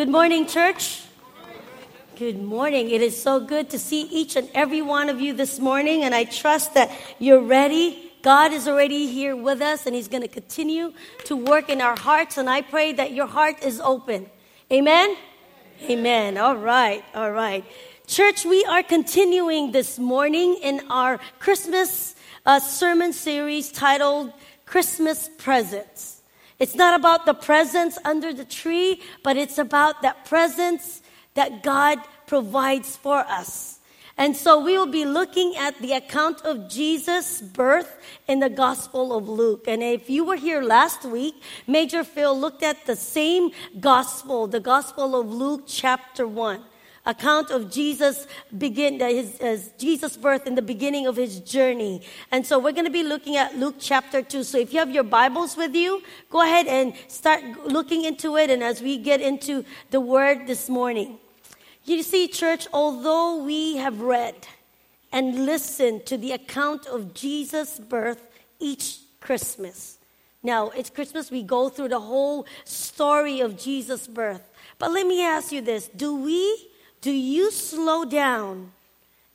Good 0.00 0.08
morning, 0.08 0.46
church. 0.46 1.02
Good 2.16 2.42
morning. 2.42 2.88
It 2.90 3.02
is 3.02 3.22
so 3.22 3.38
good 3.38 3.68
to 3.68 3.78
see 3.78 4.00
each 4.04 4.34
and 4.34 4.48
every 4.54 4.80
one 4.80 5.10
of 5.10 5.20
you 5.20 5.34
this 5.34 5.58
morning, 5.58 6.04
and 6.04 6.14
I 6.14 6.24
trust 6.24 6.72
that 6.72 6.90
you're 7.18 7.42
ready. 7.42 8.10
God 8.22 8.54
is 8.54 8.66
already 8.66 9.08
here 9.08 9.36
with 9.36 9.60
us, 9.60 9.84
and 9.84 9.94
He's 9.94 10.08
going 10.08 10.22
to 10.22 10.28
continue 10.28 10.94
to 11.26 11.36
work 11.36 11.68
in 11.68 11.82
our 11.82 11.98
hearts, 11.98 12.38
and 12.38 12.48
I 12.48 12.62
pray 12.62 12.94
that 12.94 13.12
your 13.12 13.26
heart 13.26 13.62
is 13.62 13.78
open. 13.78 14.30
Amen? 14.72 15.18
Amen. 15.82 16.38
All 16.38 16.56
right, 16.56 17.04
all 17.14 17.30
right. 17.30 17.62
Church, 18.06 18.46
we 18.46 18.64
are 18.64 18.82
continuing 18.82 19.72
this 19.72 19.98
morning 19.98 20.58
in 20.62 20.80
our 20.88 21.20
Christmas 21.40 22.14
uh, 22.46 22.58
sermon 22.58 23.12
series 23.12 23.70
titled 23.70 24.32
Christmas 24.64 25.28
Presence. 25.36 26.19
It's 26.60 26.74
not 26.74 26.98
about 26.98 27.24
the 27.24 27.34
presents 27.34 27.98
under 28.04 28.34
the 28.34 28.44
tree, 28.44 29.00
but 29.24 29.38
it's 29.38 29.56
about 29.56 30.02
that 30.02 30.26
presence 30.26 31.02
that 31.34 31.62
God 31.62 31.98
provides 32.26 32.96
for 32.96 33.18
us. 33.18 33.78
And 34.18 34.36
so 34.36 34.62
we 34.62 34.76
will 34.76 34.86
be 34.86 35.06
looking 35.06 35.56
at 35.56 35.78
the 35.78 35.92
account 35.92 36.42
of 36.42 36.68
Jesus' 36.68 37.40
birth 37.40 37.98
in 38.28 38.40
the 38.40 38.50
Gospel 38.50 39.16
of 39.16 39.26
Luke. 39.26 39.64
And 39.66 39.82
if 39.82 40.10
you 40.10 40.24
were 40.24 40.36
here 40.36 40.60
last 40.60 41.06
week, 41.06 41.42
Major 41.66 42.04
Phil 42.04 42.38
looked 42.38 42.62
at 42.62 42.84
the 42.84 42.96
same 42.96 43.50
Gospel, 43.80 44.46
the 44.46 44.60
Gospel 44.60 45.18
of 45.18 45.32
Luke, 45.32 45.64
chapter 45.66 46.28
1 46.28 46.62
account 47.06 47.50
of 47.50 47.70
Jesus 47.70 48.26
begin 48.56 49.00
his, 49.00 49.38
his, 49.38 49.72
Jesus' 49.78 50.16
birth 50.16 50.46
in 50.46 50.54
the 50.54 50.62
beginning 50.62 51.06
of 51.06 51.16
his 51.16 51.40
journey. 51.40 52.02
And 52.30 52.46
so 52.46 52.58
we're 52.58 52.72
going 52.72 52.84
to 52.84 52.90
be 52.90 53.02
looking 53.02 53.36
at 53.36 53.56
Luke 53.56 53.76
chapter 53.78 54.22
2. 54.22 54.42
So 54.44 54.58
if 54.58 54.72
you 54.72 54.78
have 54.78 54.90
your 54.90 55.04
Bibles 55.04 55.56
with 55.56 55.74
you, 55.74 56.02
go 56.30 56.42
ahead 56.42 56.66
and 56.66 56.94
start 57.08 57.42
looking 57.66 58.04
into 58.04 58.36
it 58.36 58.50
and 58.50 58.62
as 58.62 58.82
we 58.82 58.98
get 58.98 59.20
into 59.20 59.64
the 59.90 60.00
word 60.00 60.46
this 60.46 60.68
morning. 60.68 61.18
You 61.84 62.02
see 62.02 62.28
church, 62.28 62.68
although 62.72 63.42
we 63.42 63.76
have 63.78 64.00
read 64.00 64.34
and 65.12 65.46
listened 65.46 66.06
to 66.06 66.16
the 66.16 66.32
account 66.32 66.86
of 66.86 67.14
Jesus' 67.14 67.80
birth 67.80 68.28
each 68.58 68.98
Christmas. 69.20 69.98
Now, 70.42 70.70
it's 70.70 70.88
Christmas, 70.88 71.30
we 71.30 71.42
go 71.42 71.68
through 71.68 71.88
the 71.88 72.00
whole 72.00 72.46
story 72.64 73.40
of 73.40 73.58
Jesus' 73.58 74.06
birth. 74.06 74.50
But 74.78 74.92
let 74.92 75.06
me 75.06 75.22
ask 75.22 75.52
you 75.52 75.60
this 75.60 75.88
do 75.88 76.14
we 76.14 76.69
do 77.00 77.10
you 77.10 77.50
slow 77.50 78.04
down 78.04 78.72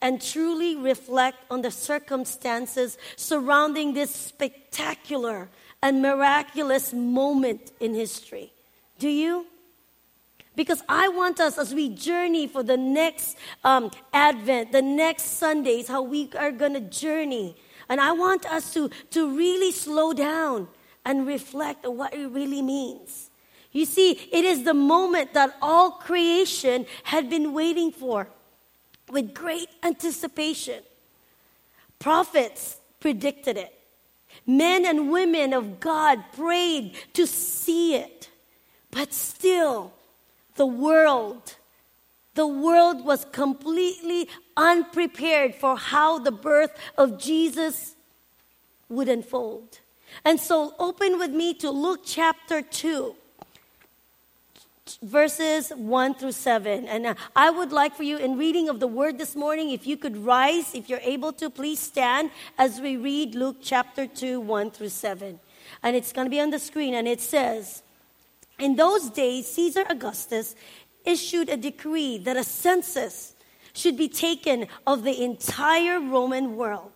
and 0.02 0.21
truly 0.21 0.75
reflect 0.75 1.38
on 1.49 1.61
the 1.61 1.71
circumstances 1.71 2.97
surrounding 3.16 3.94
this 3.94 4.13
spectacular 4.13 5.49
and 5.81 6.02
miraculous 6.02 6.93
moment 6.93 7.71
in 7.80 7.93
history? 7.93 8.52
Do 8.99 9.09
you? 9.09 9.47
Because 10.55 10.81
I 10.88 11.09
want 11.09 11.39
us, 11.39 11.58
as 11.58 11.73
we 11.73 11.89
journey 11.89 12.47
for 12.47 12.63
the 12.63 12.77
next 12.77 13.38
um, 13.63 13.91
Advent, 14.13 14.71
the 14.71 14.81
next 14.81 15.38
Sundays, 15.38 15.88
how 15.88 16.02
we 16.02 16.30
are 16.38 16.52
going 16.52 16.73
to 16.73 16.80
journey. 16.80 17.58
And 17.89 17.99
I 17.99 18.13
want 18.13 18.45
us 18.45 18.73
to, 18.73 18.89
to 19.11 19.36
really 19.36 19.71
slow 19.71 20.13
down 20.13 20.67
and 21.03 21.27
reflect 21.27 21.86
on 21.86 21.97
what 21.97 22.13
it 22.13 22.27
really 22.27 22.61
means. 22.61 23.25
You 23.76 23.84
see, 23.84 24.12
it 24.31 24.45
is 24.45 24.64
the 24.64 24.73
moment 24.73 25.34
that 25.34 25.54
all 25.62 25.92
creation 25.92 26.86
had 27.04 27.30
been 27.30 27.52
waiting 27.52 27.92
for 27.92 28.30
with 29.09 29.34
great 29.34 29.67
anticipation. 29.84 30.82
Prophets 32.00 32.78
predicted 33.02 33.58
it. 33.58 33.78
Men 34.48 34.86
and 34.86 35.12
women 35.12 35.52
of 35.52 35.82
God 35.82 36.23
prayed 36.38 36.95
to 37.16 37.27
see 37.27 37.95
it. 37.95 38.30
But 38.92 39.14
still, 39.14 39.92
the 40.55 40.66
world, 40.66 41.58
the 42.36 42.48
world 42.48 43.04
was 43.04 43.26
completely 43.26 44.30
unprepared 44.55 45.54
for 45.54 45.76
how 45.76 46.17
the 46.17 46.32
birth 46.32 46.72
of 46.98 47.20
Jesus 47.20 47.95
would 48.88 49.10
unfold. 49.10 49.82
And 50.23 50.39
so, 50.39 50.76
open 50.80 51.20
with 51.20 51.32
me 51.32 51.54
to 51.55 51.70
Luke 51.70 52.04
chapter 52.05 52.61
2 52.61 53.17
verses 55.02 55.72
1 55.76 56.14
through 56.16 56.32
7. 56.32 56.88
And 56.88 57.08
uh, 57.08 57.16
I 57.36 57.50
would 57.50 57.72
like 57.72 57.96
for 57.96 58.04
you, 58.04 58.18
in 58.18 58.38
reading 58.38 58.70
of 58.70 58.80
the 58.80 58.88
word 58.88 59.18
this 59.18 59.36
morning, 59.36 59.72
if 59.72 59.88
you 59.88 59.98
could 59.98 60.18
rise, 60.18 60.76
if 60.76 60.90
you're 60.90 61.00
able 61.02 61.34
to, 61.34 61.50
please 61.50 61.80
stand 61.80 62.30
as 62.58 62.80
we 62.80 62.96
read 62.96 63.34
Luke 63.34 63.58
chapter 63.62 64.06
2, 64.06 64.40
1 64.40 64.72
through 64.72 64.90
7. 64.90 65.40
And 65.82 65.96
it's 65.96 66.14
going 66.14 66.28
to 66.28 66.30
be 66.30 66.40
on 66.40 66.52
the 66.52 66.60
screen, 66.60 66.94
and 66.94 67.08
it 67.08 67.20
says, 67.20 67.82
In 68.60 68.76
those 68.76 69.10
days, 69.10 69.48
Caesar 69.48 69.86
Augustus 69.90 70.56
issued 71.04 71.50
a 71.50 71.58
decree 71.58 72.20
that 72.20 72.38
a 72.38 72.44
census 72.44 73.36
should 73.73 73.98
be 73.98 74.08
taken 74.08 74.67
of 74.86 75.04
the 75.04 75.23
entire 75.23 76.00
Roman 76.00 76.56
world. 76.56 76.92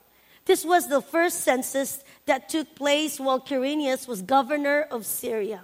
This 0.46 0.64
was 0.64 0.88
the 0.88 1.02
first 1.02 1.42
census 1.42 2.04
that 2.28 2.50
took 2.50 2.76
place 2.76 3.20
while 3.20 3.40
Quirinius 3.40 4.08
was 4.08 4.22
governor 4.22 4.82
of 4.92 5.06
Syria 5.06 5.64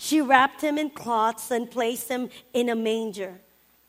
she 0.00 0.22
wrapped 0.22 0.62
him 0.62 0.78
in 0.78 0.88
cloths 0.88 1.50
and 1.50 1.70
placed 1.70 2.08
him 2.08 2.30
in 2.54 2.70
a 2.70 2.74
manger 2.74 3.38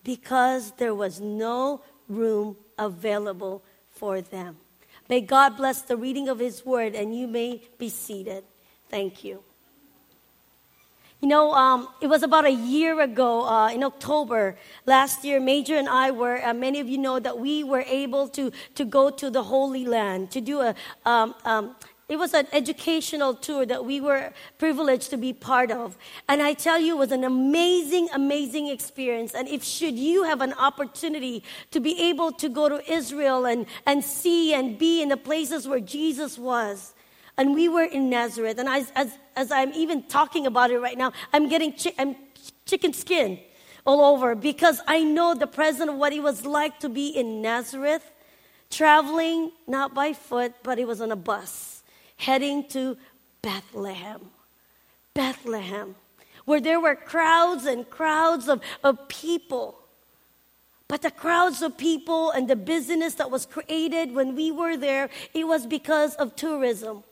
because 0.03 0.71
there 0.71 0.93
was 0.93 1.21
no 1.21 1.81
room 2.09 2.57
available 2.77 3.63
for 3.91 4.19
them. 4.19 4.57
May 5.07 5.21
God 5.21 5.55
bless 5.55 5.81
the 5.83 5.95
reading 5.95 6.27
of 6.27 6.39
His 6.39 6.65
word, 6.65 6.95
and 6.95 7.17
you 7.17 7.27
may 7.27 7.61
be 7.77 7.87
seated. 7.87 8.43
Thank 8.89 9.23
you. 9.23 9.41
You 11.21 11.29
know, 11.29 11.53
um, 11.53 11.87
it 12.01 12.07
was 12.07 12.23
about 12.23 12.45
a 12.45 12.51
year 12.51 12.99
ago 12.99 13.47
uh, 13.47 13.69
in 13.69 13.81
October 13.81 14.57
last 14.85 15.23
year, 15.23 15.39
Major 15.39 15.75
and 15.75 15.87
I 15.87 16.11
were, 16.11 16.43
uh, 16.43 16.53
many 16.53 16.81
of 16.81 16.89
you 16.89 16.97
know 16.97 17.19
that 17.19 17.39
we 17.39 17.63
were 17.63 17.85
able 17.87 18.27
to, 18.29 18.51
to 18.75 18.83
go 18.83 19.11
to 19.11 19.29
the 19.29 19.43
Holy 19.43 19.85
Land 19.85 20.31
to 20.31 20.41
do 20.41 20.59
a, 20.59 20.75
um, 21.05 21.35
um, 21.45 21.75
it 22.11 22.19
was 22.19 22.33
an 22.33 22.45
educational 22.51 23.33
tour 23.33 23.65
that 23.65 23.85
we 23.85 24.01
were 24.01 24.33
privileged 24.57 25.11
to 25.11 25.17
be 25.17 25.31
part 25.31 25.71
of. 25.71 25.97
And 26.27 26.41
I 26.41 26.51
tell 26.51 26.77
you, 26.77 26.95
it 26.95 26.99
was 26.99 27.11
an 27.13 27.23
amazing, 27.23 28.09
amazing 28.13 28.67
experience. 28.67 29.33
And 29.33 29.47
if 29.47 29.63
should 29.63 29.95
you 29.95 30.23
have 30.23 30.41
an 30.41 30.51
opportunity 30.53 31.41
to 31.71 31.79
be 31.79 32.09
able 32.09 32.33
to 32.33 32.49
go 32.49 32.67
to 32.67 32.91
Israel 32.91 33.45
and, 33.45 33.65
and 33.85 34.03
see 34.03 34.53
and 34.53 34.77
be 34.77 35.01
in 35.01 35.07
the 35.07 35.15
places 35.15 35.69
where 35.69 35.79
Jesus 35.79 36.37
was, 36.37 36.93
and 37.37 37.55
we 37.55 37.69
were 37.69 37.85
in 37.85 38.09
Nazareth, 38.09 38.57
and 38.57 38.67
as, 38.67 38.91
as, 38.93 39.17
as 39.37 39.49
I'm 39.49 39.71
even 39.71 40.03
talking 40.03 40.45
about 40.45 40.69
it 40.69 40.79
right 40.79 40.97
now, 40.97 41.13
I'm 41.31 41.47
getting 41.47 41.71
chi- 41.71 41.95
I'm 41.97 42.17
chicken 42.65 42.91
skin 42.91 43.39
all 43.85 44.01
over 44.01 44.35
because 44.35 44.81
I 44.85 45.01
know 45.01 45.33
the 45.33 45.47
present 45.47 45.89
of 45.89 45.95
what 45.95 46.11
it 46.11 46.21
was 46.21 46.45
like 46.45 46.81
to 46.81 46.89
be 46.89 47.07
in 47.07 47.41
Nazareth, 47.41 48.03
traveling 48.69 49.53
not 49.65 49.93
by 49.93 50.11
foot, 50.11 50.55
but 50.61 50.77
it 50.77 50.85
was 50.85 50.99
on 50.99 51.13
a 51.13 51.15
bus 51.15 51.70
heading 52.21 52.67
to 52.69 52.95
Bethlehem. 53.41 54.21
Bethlehem, 55.13 55.95
where 56.45 56.61
there 56.61 56.79
were 56.79 56.95
crowds 56.95 57.65
and 57.65 57.89
crowds 57.89 58.47
of, 58.47 58.61
of 58.83 59.07
people. 59.07 59.79
But 60.87 61.01
the 61.01 61.11
crowds 61.11 61.61
of 61.61 61.77
people 61.77 62.31
and 62.31 62.47
the 62.47 62.55
business 62.55 63.15
that 63.15 63.31
was 63.31 63.45
created 63.45 64.13
when 64.13 64.35
we 64.35 64.51
were 64.51 64.77
there, 64.77 65.09
it 65.33 65.47
was 65.47 65.65
because 65.65 66.15
of 66.15 66.35
tourism. 66.35 67.03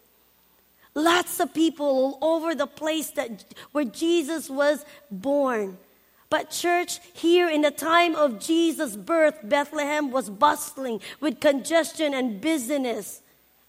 Lots 0.93 1.39
of 1.39 1.53
people 1.53 1.87
all 1.87 2.17
over 2.21 2.53
the 2.53 2.67
place 2.67 3.09
that 3.11 3.45
where 3.71 3.85
Jesus 3.85 4.49
was 4.49 4.85
born. 5.09 5.77
But 6.29 6.51
church, 6.51 6.99
here 7.13 7.49
in 7.49 7.63
the 7.63 7.71
time 7.71 8.15
of 8.15 8.39
Jesus' 8.39 8.95
birth, 8.95 9.39
Bethlehem 9.43 10.11
was 10.11 10.29
bustling 10.29 11.01
with 11.19 11.39
congestion 11.39 12.13
and 12.13 12.39
business 12.39 13.21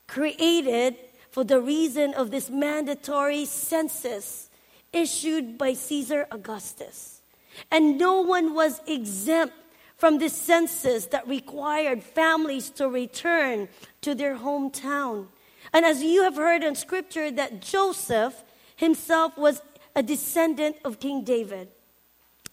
created 0.07 0.97
for 1.31 1.45
the 1.45 1.61
reason 1.61 2.15
of 2.15 2.31
this 2.31 2.51
mandatory 2.51 3.45
census 3.45 4.51
issued 4.93 5.57
by 5.57 5.73
Caesar 5.73 6.27
Augustus. 6.31 7.23
And 7.71 7.99
no 7.99 8.21
one 8.21 8.55
was 8.55 8.81
exempt 8.87 9.55
from 9.97 10.19
this 10.19 10.35
census 10.35 11.07
that 11.07 11.29
required 11.29 12.03
families 12.03 12.71
to 12.71 12.89
return 12.89 13.69
to 14.01 14.15
their 14.15 14.37
hometown. 14.37 15.27
And 15.73 15.85
as 15.85 16.03
you 16.03 16.23
have 16.23 16.37
heard 16.37 16.65
in 16.65 16.75
scripture, 16.75 17.31
that 17.31 17.61
Joseph 17.61 18.43
himself 18.77 19.37
was 19.37 19.61
a 19.95 20.03
descendant 20.03 20.77
of 20.85 21.01
King 21.01 21.23
David. 21.23 21.69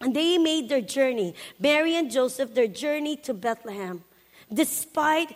And 0.02 0.16
they 0.16 0.38
made 0.38 0.70
their 0.70 0.82
journey, 0.82 1.34
Mary 1.60 1.96
and 1.96 2.12
Joseph, 2.12 2.54
their 2.54 2.68
journey 2.68 3.16
to 3.18 3.34
Bethlehem. 3.34 4.04
Despite 4.54 5.36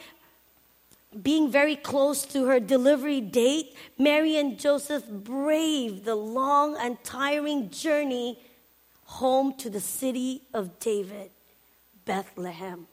being 1.19 1.51
very 1.51 1.75
close 1.75 2.23
to 2.23 2.45
her 2.45 2.59
delivery 2.59 3.19
date, 3.19 3.75
Mary 3.97 4.37
and 4.37 4.57
Joseph 4.57 5.07
braved 5.09 6.05
the 6.05 6.15
long 6.15 6.77
and 6.77 7.03
tiring 7.03 7.69
journey 7.69 8.39
home 9.05 9.53
to 9.55 9.69
the 9.69 9.81
city 9.81 10.41
of 10.53 10.79
David, 10.79 11.31
Bethlehem. 12.05 12.87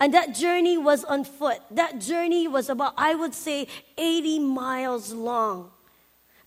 And 0.00 0.14
that 0.14 0.34
journey 0.34 0.78
was 0.78 1.04
on 1.04 1.24
foot. 1.24 1.60
That 1.70 2.00
journey 2.00 2.48
was 2.48 2.70
about, 2.70 2.94
I 2.96 3.14
would 3.14 3.34
say, 3.34 3.68
80 3.96 4.40
miles 4.40 5.12
long. 5.12 5.70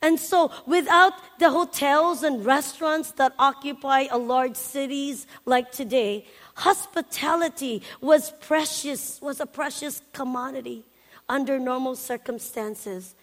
And 0.01 0.19
so, 0.19 0.51
without 0.65 1.13
the 1.39 1.49
hotels 1.49 2.23
and 2.23 2.45
restaurants 2.45 3.11
that 3.11 3.33
occupy 3.39 4.07
a 4.11 4.17
large 4.17 4.57
cities 4.57 5.25
like 5.45 5.71
today, 5.71 6.25
hospitality 6.55 7.81
was 8.01 8.31
precious, 8.41 9.21
was 9.21 9.39
a 9.39 9.45
precious 9.45 10.01
commodity 10.11 10.83
under 11.29 11.59
normal 11.59 11.95
circumstances. 11.95 13.15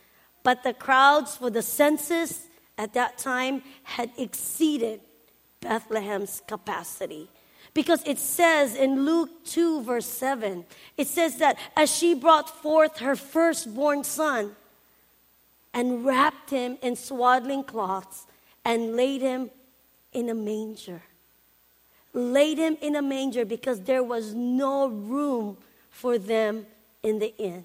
But 0.43 0.63
the 0.63 0.73
crowds 0.73 1.37
for 1.37 1.51
the 1.51 1.63
census 1.63 2.47
at 2.79 2.95
that 2.95 3.19
time 3.19 3.63
had 3.83 4.11
exceeded 4.17 5.01
Bethlehem's 5.61 6.43
capacity. 6.47 7.29
Because 7.75 8.03
it 8.05 8.19
says 8.19 8.75
in 8.75 9.05
Luke 9.05 9.45
2, 9.45 9.83
verse 9.83 10.07
7, 10.07 10.65
it 10.97 11.07
says 11.07 11.37
that 11.37 11.57
as 11.77 11.95
she 11.95 12.15
brought 12.15 12.51
forth 12.51 12.99
her 12.99 13.15
firstborn 13.15 14.03
son 14.03 14.57
and 15.73 16.05
wrapped 16.05 16.51
him 16.51 16.79
in 16.83 16.97
swaddling 16.97 17.63
cloths 17.63 18.27
and 18.65 18.97
laid 18.97 19.21
him 19.21 19.51
in 20.13 20.29
a 20.29 20.35
manger. 20.35 21.03
Laid 22.13 22.59
him 22.59 22.77
in 22.81 22.97
a 22.97 23.03
manger 23.03 23.45
because 23.45 23.83
there 23.83 24.03
was 24.03 24.35
no 24.35 24.89
room 24.89 25.57
for 25.91 26.19
them 26.19 26.67
in 27.03 27.21
the 27.21 27.37
inn. 27.37 27.65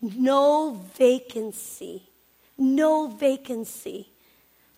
No 0.00 0.80
vacancy. 0.94 2.10
No 2.58 3.08
vacancy. 3.08 4.08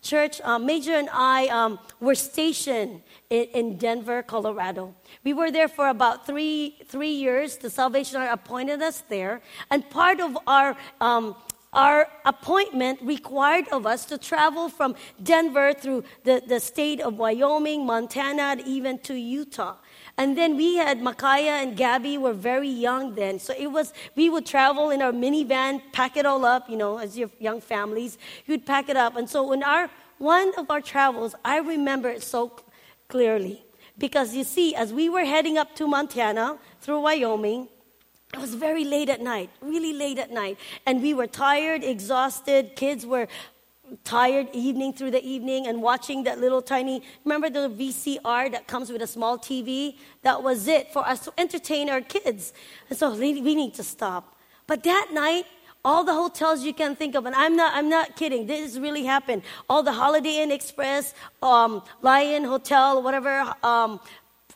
Church, 0.01 0.39
uh, 0.45 0.57
Major 0.57 0.93
and 0.93 1.09
I 1.11 1.47
um, 1.47 1.77
were 1.99 2.15
stationed 2.15 3.01
in, 3.29 3.43
in, 3.53 3.77
Denver, 3.77 4.23
Colorado. 4.23 4.95
We 5.25 5.33
were 5.33 5.51
there 5.51 5.67
for 5.67 5.89
about 5.89 6.25
three, 6.25 6.77
three 6.85 7.11
years. 7.11 7.57
The 7.57 7.69
Salvation 7.69 8.17
Army 8.17 8.31
appointed 8.31 8.81
us 8.81 9.03
there. 9.09 9.41
And 9.69 9.87
part 9.89 10.21
of 10.21 10.37
our, 10.47 10.77
um, 11.01 11.35
our 11.73 12.07
appointment 12.25 12.99
required 13.01 13.67
of 13.69 13.85
us 13.85 14.05
to 14.05 14.17
travel 14.17 14.69
from 14.69 14.95
Denver 15.21 15.73
through 15.73 16.03
the, 16.23 16.41
the 16.45 16.59
state 16.59 16.99
of 16.99 17.17
Wyoming, 17.17 17.85
Montana, 17.85 18.57
even 18.65 18.97
to 18.99 19.13
Utah. 19.13 19.75
And 20.17 20.37
then 20.37 20.57
we 20.57 20.77
had 20.77 20.99
Makaya 20.99 21.63
and 21.63 21.77
Gabby 21.77 22.17
were 22.17 22.33
very 22.33 22.69
young 22.69 23.13
then. 23.15 23.39
So 23.39 23.53
it 23.57 23.67
was, 23.67 23.93
we 24.15 24.29
would 24.29 24.45
travel 24.45 24.89
in 24.89 25.01
our 25.01 25.11
minivan, 25.11 25.81
pack 25.93 26.17
it 26.17 26.25
all 26.25 26.43
up, 26.43 26.69
you 26.69 26.75
know, 26.75 26.97
as 26.97 27.17
your 27.17 27.29
young 27.39 27.61
families, 27.61 28.17
you'd 28.45 28.65
pack 28.65 28.89
it 28.89 28.97
up. 28.97 29.15
And 29.15 29.29
so 29.29 29.53
in 29.53 29.63
our, 29.63 29.89
one 30.17 30.51
of 30.57 30.69
our 30.71 30.81
travels, 30.81 31.35
I 31.45 31.59
remember 31.59 32.09
it 32.09 32.23
so 32.23 32.53
clearly. 33.07 33.63
Because 33.97 34.33
you 34.33 34.43
see, 34.43 34.75
as 34.75 34.91
we 34.93 35.09
were 35.09 35.25
heading 35.25 35.57
up 35.57 35.75
to 35.75 35.85
Montana 35.87 36.57
through 36.81 37.01
Wyoming, 37.01 37.67
it 38.33 38.39
was 38.39 38.53
very 38.53 38.83
late 38.83 39.09
at 39.09 39.21
night, 39.21 39.49
really 39.61 39.93
late 39.93 40.19
at 40.19 40.31
night. 40.31 40.57
And 40.85 41.01
we 41.01 41.13
were 41.13 41.25
tired, 41.25 41.83
exhausted. 41.83 42.75
Kids 42.75 43.05
were 43.05 43.27
tired 44.03 44.47
evening 44.53 44.93
through 44.93 45.09
the 45.11 45.23
evening 45.25 45.65
and 45.65 45.81
watching 45.81 46.23
that 46.23 46.39
little 46.39 46.61
tiny 46.61 47.01
remember 47.25 47.49
the 47.49 47.67
vcr 47.69 48.51
that 48.51 48.67
comes 48.67 48.91
with 48.91 49.01
a 49.01 49.07
small 49.07 49.35
tv 49.35 49.95
that 50.21 50.43
was 50.43 50.67
it 50.67 50.93
for 50.93 51.03
us 51.07 51.25
to 51.25 51.33
entertain 51.39 51.89
our 51.89 52.01
kids. 52.01 52.53
And 52.89 52.99
so 52.99 53.15
we 53.15 53.33
need 53.41 53.73
to 53.73 53.83
stop. 53.83 54.35
But 54.67 54.83
that 54.83 55.09
night 55.11 55.45
all 55.83 56.03
the 56.03 56.13
hotels 56.13 56.63
you 56.63 56.73
can 56.73 56.95
think 56.95 57.15
of 57.15 57.25
and 57.25 57.33
i'm 57.35 57.55
not 57.55 57.73
i'm 57.73 57.89
not 57.89 58.15
kidding 58.15 58.45
this 58.45 58.77
really 58.77 59.05
happened. 59.05 59.41
All 59.67 59.81
the 59.81 59.93
holiday 59.93 60.43
inn 60.43 60.51
express 60.51 61.15
um, 61.41 61.81
lion 62.03 62.43
hotel 62.43 63.01
whatever 63.01 63.55
um, 63.63 63.99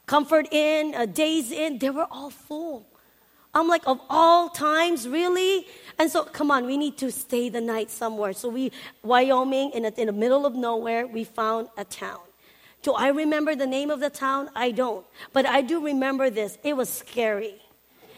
comfort 0.05 0.47
inn 0.51 0.93
uh, 0.93 1.07
days 1.07 1.51
inn 1.51 1.79
they 1.79 1.89
were 1.89 2.07
all 2.11 2.29
full 2.29 2.85
i'm 3.53 3.67
like 3.67 3.85
of 3.88 4.00
all 4.09 4.50
times 4.50 5.07
really 5.07 5.65
and 6.00 6.09
so, 6.09 6.23
come 6.23 6.51
on, 6.51 6.65
we 6.65 6.77
need 6.77 6.97
to 6.97 7.11
stay 7.11 7.50
the 7.50 7.61
night 7.61 7.89
somewhere. 7.91 8.33
So, 8.33 8.50
we, 8.50 8.71
Wyoming, 9.03 9.71
in, 9.71 9.85
a, 9.85 9.89
in 9.89 10.07
the 10.07 10.13
middle 10.13 10.45
of 10.45 10.55
nowhere, 10.55 11.05
we 11.05 11.23
found 11.23 11.69
a 11.77 11.85
town. 11.85 12.19
Do 12.81 12.94
I 12.94 13.09
remember 13.09 13.55
the 13.55 13.67
name 13.67 13.89
of 13.89 14.00
the 14.00 14.09
town? 14.09 14.50
I 14.55 14.71
don't. 14.71 15.05
But 15.31 15.45
I 15.45 15.61
do 15.61 15.83
remember 15.83 16.29
this. 16.29 16.57
It 16.63 16.75
was 16.75 16.89
scary. 16.89 17.55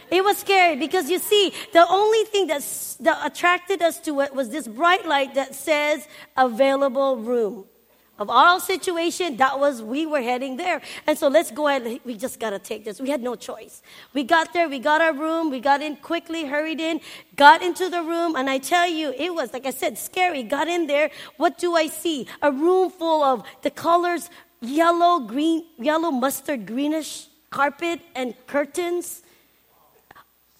It 0.10 0.24
was 0.24 0.38
scary 0.38 0.76
because 0.76 1.10
you 1.10 1.20
see, 1.20 1.52
the 1.74 1.86
only 1.88 2.24
thing 2.26 2.48
that's, 2.48 2.96
that 2.96 3.20
attracted 3.26 3.82
us 3.82 4.00
to 4.02 4.22
it 4.22 4.34
was 4.34 4.50
this 4.50 4.68
bright 4.68 5.06
light 5.06 5.36
that 5.36 5.54
says 5.54 6.08
available 6.38 7.18
room 7.18 7.66
of 8.18 8.30
all 8.30 8.60
situation, 8.60 9.38
that 9.38 9.60
was, 9.60 9.82
we 9.82 10.06
were 10.06 10.22
heading 10.22 10.58
there. 10.58 10.82
And 11.06 11.18
so 11.18 11.28
let's 11.28 11.52
go 11.52 11.68
ahead, 11.68 12.00
we 12.06 12.16
just 12.16 12.40
got 12.40 12.52
to 12.52 12.60
take 12.60 12.86
this. 12.86 13.00
We 13.02 13.10
had 13.10 13.22
no 13.22 13.36
choice. 13.36 13.82
We 14.14 14.24
got 14.24 14.54
there, 14.54 14.70
we 14.70 14.80
got 14.80 15.02
our 15.02 15.14
room, 15.14 15.50
we 15.50 15.60
got 15.60 15.82
in 15.82 15.98
quickly, 15.98 16.46
hurried 16.46 16.80
in, 16.80 17.02
got 17.36 17.62
into 17.62 17.90
the 17.90 18.02
room, 18.02 18.36
and 18.36 18.50
I 18.50 18.58
tell 18.58 18.88
you, 18.88 19.14
it 19.18 19.34
was, 19.34 19.52
like 19.54 19.66
I 19.66 19.72
said, 19.72 19.98
scary. 19.98 20.44
Got 20.44 20.68
in 20.68 20.88
there, 20.88 21.10
what 21.38 21.58
do 21.58 21.76
I 21.76 21.88
see? 21.88 22.28
A 22.42 22.52
room 22.52 22.90
full 22.90 23.24
of 23.24 23.44
the 23.62 23.72
colors 23.72 24.30
yellow, 24.62 25.20
green, 25.20 25.66
yellow, 25.78 26.12
mustard, 26.12 26.66
greenish 26.66 27.28
carpet 27.50 28.02
and 28.16 28.34
curtains. 28.48 29.22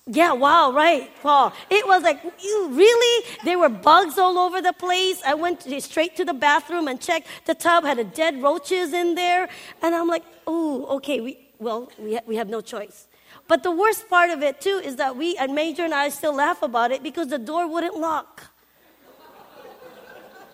Yeah, 0.08 0.34
wow, 0.34 0.72
right, 0.72 1.10
Paul. 1.24 1.52
It 1.70 1.88
was 1.88 2.04
like, 2.04 2.22
you 2.24 2.70
really? 2.72 3.26
There 3.44 3.58
were 3.58 3.70
bugs 3.70 4.20
all 4.20 4.38
over 4.38 4.62
the 4.62 4.74
place. 4.74 5.20
I 5.26 5.34
went 5.34 5.64
straight 5.82 6.16
to 6.18 6.26
the 6.26 6.34
bathroom 6.34 6.88
and 6.88 7.02
checked. 7.02 7.28
The 7.46 7.56
tub 7.56 7.84
had 7.86 7.98
a 7.98 8.04
dead 8.04 8.42
roaches 8.42 8.94
in 8.94 9.16
there. 9.16 9.50
And 9.82 9.96
I'm 9.96 10.08
like, 10.08 10.24
oh, 10.46 10.86
okay, 10.98 11.22
we, 11.22 11.40
well, 11.58 11.92
we, 11.98 12.14
ha- 12.14 12.22
we 12.28 12.36
have 12.36 12.50
no 12.50 12.62
choice. 12.62 13.08
But 13.48 13.64
the 13.64 13.72
worst 13.72 14.08
part 14.08 14.30
of 14.30 14.44
it, 14.44 14.62
too, 14.62 14.80
is 14.84 14.98
that 14.98 15.18
we, 15.18 15.38
and 15.38 15.56
Major 15.56 15.84
and 15.84 15.94
I 15.94 16.10
still 16.10 16.36
laugh 16.36 16.62
about 16.62 16.92
it 16.92 17.02
because 17.02 17.30
the 17.30 17.40
door 17.40 17.68
wouldn't 17.68 17.98
lock. 17.98 18.44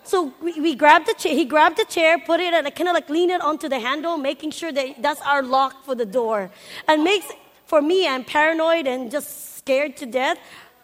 So 0.03 0.33
we, 0.41 0.59
we 0.59 0.75
grabbed 0.75 1.07
the 1.07 1.13
chair, 1.13 1.33
he 1.33 1.45
grabbed 1.45 1.77
the 1.77 1.85
chair, 1.85 2.17
put 2.19 2.39
it, 2.39 2.53
and 2.53 2.65
I 2.65 2.69
kind 2.69 2.89
of 2.89 2.93
like 2.93 3.09
lean 3.09 3.29
it 3.29 3.41
onto 3.41 3.69
the 3.69 3.79
handle, 3.79 4.17
making 4.17 4.51
sure 4.51 4.71
that 4.71 5.01
that's 5.01 5.21
our 5.21 5.43
lock 5.43 5.85
for 5.85 5.95
the 5.95 6.05
door. 6.05 6.51
And 6.87 7.03
makes, 7.03 7.27
for 7.65 7.81
me, 7.81 8.07
I'm 8.07 8.25
paranoid 8.25 8.87
and 8.87 9.09
just 9.09 9.50
scared 9.61 9.95
to 9.97 10.05
death. 10.05 10.37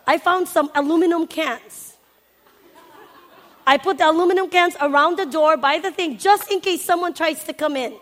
I 0.05 0.17
found 0.19 0.47
some 0.47 0.69
aluminum 0.75 1.25
cans. 1.25 1.97
I 3.65 3.77
put 3.77 3.97
the 3.97 4.07
aluminum 4.09 4.49
cans 4.49 4.75
around 4.79 5.17
the 5.17 5.25
door 5.25 5.57
by 5.57 5.79
the 5.79 5.91
thing 5.91 6.17
just 6.17 6.49
in 6.51 6.61
case 6.61 6.85
someone 6.85 7.13
tries 7.13 7.43
to 7.45 7.53
come 7.53 7.75
in. 7.75 7.93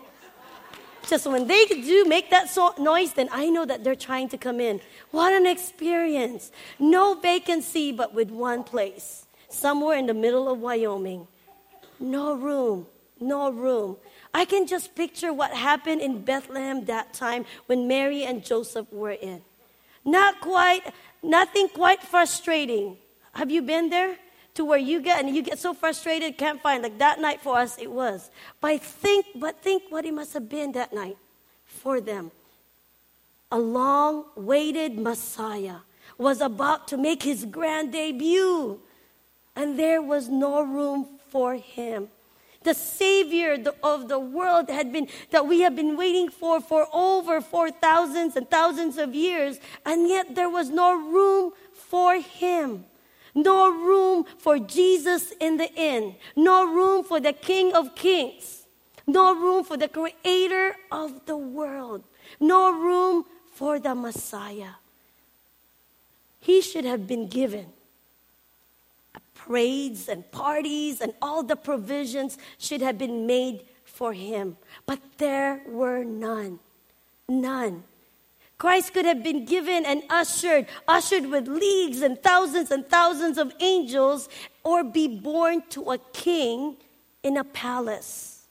Just 1.08 1.26
when 1.26 1.46
they 1.46 1.64
do 1.66 2.04
make 2.04 2.30
that 2.30 2.50
so- 2.50 2.74
noise, 2.78 3.12
then 3.14 3.28
I 3.32 3.48
know 3.48 3.64
that 3.64 3.82
they're 3.82 4.02
trying 4.10 4.28
to 4.30 4.38
come 4.38 4.60
in. 4.60 4.80
What 5.12 5.32
an 5.32 5.46
experience. 5.46 6.52
No 6.78 7.14
vacancy, 7.14 7.90
but 7.92 8.12
with 8.12 8.30
one 8.30 8.62
place, 8.64 9.26
somewhere 9.48 9.96
in 9.96 10.06
the 10.06 10.14
middle 10.14 10.48
of 10.48 10.60
Wyoming. 10.60 11.26
No 11.98 12.34
room, 12.34 12.86
no 13.18 13.50
room. 13.50 13.96
I 14.34 14.44
can 14.44 14.66
just 14.66 14.94
picture 14.94 15.32
what 15.32 15.52
happened 15.52 16.00
in 16.00 16.22
Bethlehem 16.22 16.84
that 16.84 17.14
time 17.14 17.46
when 17.66 17.88
Mary 17.88 18.24
and 18.24 18.44
Joseph 18.44 18.92
were 18.92 19.16
in. 19.30 19.42
Not 20.06 20.40
quite, 20.40 20.82
nothing 21.22 21.68
quite 21.68 22.00
frustrating. 22.00 22.96
Have 23.32 23.50
you 23.50 23.60
been 23.60 23.90
there? 23.90 24.16
To 24.54 24.64
where 24.64 24.78
you 24.78 25.02
get 25.02 25.22
and 25.22 25.36
you 25.36 25.42
get 25.42 25.58
so 25.58 25.74
frustrated, 25.74 26.38
can't 26.38 26.62
find. 26.62 26.82
Like 26.82 26.96
that 26.98 27.20
night 27.20 27.42
for 27.42 27.58
us, 27.58 27.76
it 27.76 27.90
was. 27.90 28.30
But 28.60 28.80
think, 28.80 29.26
but 29.34 29.60
think 29.60 29.82
what 29.90 30.06
it 30.06 30.14
must 30.14 30.32
have 30.32 30.48
been 30.48 30.72
that 30.72 30.94
night 30.94 31.18
for 31.66 32.00
them. 32.00 32.30
A 33.52 33.58
long 33.58 34.24
waited 34.34 34.96
Messiah 34.96 35.84
was 36.16 36.40
about 36.40 36.88
to 36.88 36.96
make 36.96 37.22
his 37.22 37.44
grand 37.44 37.92
debut, 37.92 38.80
and 39.54 39.78
there 39.78 40.00
was 40.00 40.28
no 40.28 40.62
room 40.62 41.18
for 41.28 41.54
him 41.54 42.08
the 42.66 42.74
Savior 42.74 43.56
of 43.82 44.08
the 44.08 44.18
world 44.18 44.68
had 44.68 44.92
been, 44.92 45.08
that 45.30 45.46
we 45.46 45.60
have 45.60 45.74
been 45.74 45.96
waiting 45.96 46.28
for 46.28 46.60
for 46.60 46.86
over 46.92 47.40
four 47.40 47.70
thousands 47.70 48.36
and 48.36 48.50
thousands 48.50 48.98
of 48.98 49.14
years, 49.14 49.58
and 49.86 50.08
yet 50.08 50.34
there 50.34 50.50
was 50.50 50.68
no 50.68 50.94
room 50.94 51.52
for 51.72 52.16
Him. 52.16 52.84
No 53.34 53.70
room 53.70 54.24
for 54.38 54.58
Jesus 54.58 55.32
in 55.40 55.58
the 55.58 55.72
inn. 55.74 56.16
No 56.34 56.66
room 56.66 57.04
for 57.04 57.20
the 57.20 57.32
King 57.32 57.72
of 57.72 57.94
Kings. 57.94 58.66
No 59.06 59.34
room 59.34 59.62
for 59.62 59.76
the 59.76 59.88
Creator 59.88 60.74
of 60.90 61.26
the 61.26 61.36
world. 61.36 62.02
No 62.40 62.72
room 62.72 63.24
for 63.52 63.78
the 63.78 63.94
Messiah. 63.94 64.80
He 66.40 66.60
should 66.60 66.84
have 66.84 67.06
been 67.06 67.28
given 67.28 67.66
parades 69.36 70.08
and 70.08 70.28
parties 70.32 71.00
and 71.00 71.12
all 71.22 71.42
the 71.42 71.56
provisions 71.56 72.38
should 72.58 72.80
have 72.80 72.98
been 72.98 73.26
made 73.26 73.64
for 73.84 74.12
him, 74.12 74.56
but 74.84 74.98
there 75.18 75.62
were 75.68 76.04
none. 76.04 76.58
None. 77.28 77.84
Christ 78.58 78.94
could 78.94 79.04
have 79.04 79.22
been 79.22 79.44
given 79.44 79.84
and 79.84 80.02
ushered, 80.08 80.66
ushered 80.88 81.26
with 81.26 81.46
leagues 81.46 82.00
and 82.02 82.20
thousands 82.22 82.70
and 82.70 82.88
thousands 82.88 83.36
of 83.36 83.52
angels, 83.60 84.28
or 84.64 84.82
be 84.82 85.06
born 85.06 85.62
to 85.70 85.90
a 85.92 85.98
king 85.98 86.76
in 87.22 87.36
a 87.36 87.44
palace. 87.44 88.46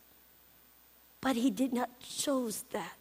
But 1.21 1.35
he 1.35 1.49
did 1.49 1.73
not 1.73 1.89
choose 1.99 2.63
that. 2.71 2.97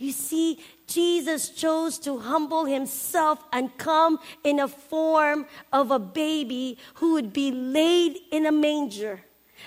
You 0.00 0.12
see, 0.12 0.58
Jesus 0.86 1.50
chose 1.50 1.98
to 1.98 2.18
humble 2.18 2.64
himself 2.64 3.44
and 3.52 3.76
come 3.76 4.18
in 4.42 4.58
a 4.58 4.66
form 4.66 5.44
of 5.74 5.90
a 5.90 5.98
baby 5.98 6.78
who 6.94 7.12
would 7.12 7.34
be 7.34 7.52
laid 7.52 8.16
in 8.32 8.46
a 8.46 8.50
manger. 8.50 9.20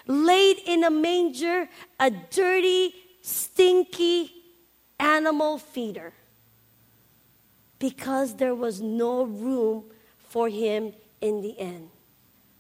Laid 0.08 0.58
in 0.66 0.84
a 0.84 0.90
manger, 0.90 1.70
a 2.00 2.10
dirty, 2.10 2.96
stinky 3.22 4.32
animal 5.00 5.60
feeder 5.60 6.14
because 7.78 8.36
there 8.38 8.56
was 8.56 8.82
no 8.82 9.26
room 9.26 9.84
for 10.30 10.50
him 10.50 10.94
in 11.22 11.42
the 11.42 11.60
end. 11.60 11.92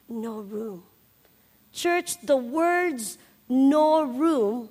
No 0.07 0.41
room. 0.41 0.83
Church, 1.71 2.21
the 2.21 2.37
words 2.37 3.17
no 3.49 4.03
room, 4.03 4.69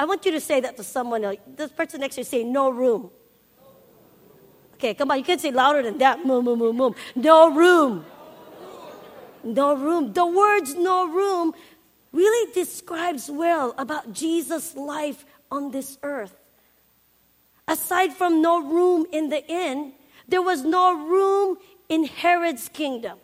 I 0.00 0.06
want 0.06 0.24
you 0.24 0.32
to 0.32 0.40
say 0.40 0.60
that 0.60 0.78
to 0.78 0.82
someone 0.82 1.24
else. 1.24 1.36
This 1.46 1.70
person 1.70 2.00
next 2.00 2.14
to 2.14 2.22
you 2.22 2.24
say 2.24 2.42
no 2.42 2.70
room. 2.70 3.10
Okay, 4.76 4.94
come 4.94 5.10
on, 5.10 5.18
you 5.18 5.24
can 5.24 5.38
say 5.38 5.50
louder 5.50 5.82
than 5.82 5.98
that. 5.98 6.20
Moom, 6.20 6.42
moom, 6.42 6.58
moom, 6.58 6.74
moom. 6.74 6.96
No 7.14 7.54
room. 7.54 8.06
No 9.44 9.74
room. 9.74 10.14
The 10.14 10.24
words 10.24 10.74
no 10.74 11.06
room 11.06 11.52
really 12.12 12.50
describes 12.54 13.30
well 13.30 13.74
about 13.76 14.14
Jesus' 14.14 14.74
life 14.74 15.26
on 15.50 15.70
this 15.70 15.98
earth. 16.02 16.34
Aside 17.68 18.14
from 18.14 18.40
no 18.40 18.62
room 18.62 19.04
in 19.12 19.28
the 19.28 19.46
inn, 19.52 19.92
there 20.26 20.40
was 20.40 20.62
no 20.62 20.96
room 20.96 21.58
in 21.90 22.04
Herod's 22.04 22.70
kingdom. 22.70 23.18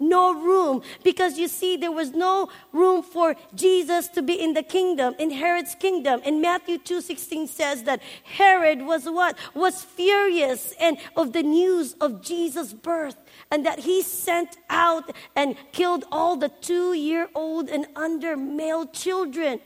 No 0.00 0.32
room 0.32 0.82
because 1.04 1.38
you 1.38 1.46
see 1.46 1.76
there 1.76 1.92
was 1.92 2.12
no 2.12 2.48
room 2.72 3.02
for 3.02 3.36
Jesus 3.54 4.08
to 4.08 4.22
be 4.22 4.40
in 4.40 4.54
the 4.54 4.62
kingdom 4.62 5.14
in 5.18 5.30
Herod's 5.30 5.74
kingdom. 5.74 6.22
In 6.24 6.40
Matthew 6.40 6.78
2:16 6.78 7.46
says 7.46 7.82
that 7.82 8.00
Herod 8.24 8.80
was 8.80 9.04
what? 9.04 9.36
Was 9.52 9.84
furious 9.84 10.72
and 10.80 10.96
of 11.14 11.34
the 11.34 11.42
news 11.42 11.92
of 12.00 12.22
Jesus' 12.22 12.72
birth 12.72 13.16
and 13.50 13.66
that 13.66 13.80
he 13.80 14.00
sent 14.00 14.56
out 14.70 15.12
and 15.36 15.54
killed 15.72 16.04
all 16.10 16.34
the 16.34 16.48
2-year-old 16.48 17.68
and 17.68 17.86
under 17.94 18.38
male 18.38 18.86
children, 18.86 19.60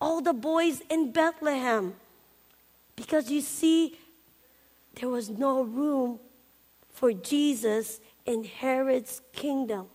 all 0.00 0.20
the 0.20 0.32
boys 0.32 0.82
in 0.88 1.10
Bethlehem. 1.10 1.94
Because 2.94 3.28
you 3.30 3.40
see, 3.40 3.98
there 4.94 5.08
was 5.08 5.30
no 5.30 5.62
room 5.62 6.20
for 6.92 7.12
Jesus 7.12 8.00
in 8.26 8.44
Herod's 8.44 9.22
kingdom. 9.32 9.86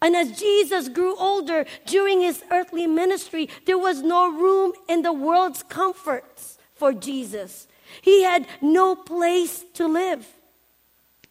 And 0.00 0.14
as 0.14 0.38
Jesus 0.38 0.88
grew 0.88 1.16
older 1.16 1.64
during 1.86 2.20
his 2.20 2.42
earthly 2.50 2.86
ministry, 2.86 3.48
there 3.64 3.78
was 3.78 4.02
no 4.02 4.30
room 4.30 4.72
in 4.88 5.02
the 5.02 5.12
world's 5.12 5.62
comforts 5.62 6.58
for 6.74 6.92
Jesus. 6.92 7.66
He 8.02 8.22
had 8.22 8.46
no 8.60 8.96
place 8.96 9.64
to 9.74 9.86
live. 9.86 10.26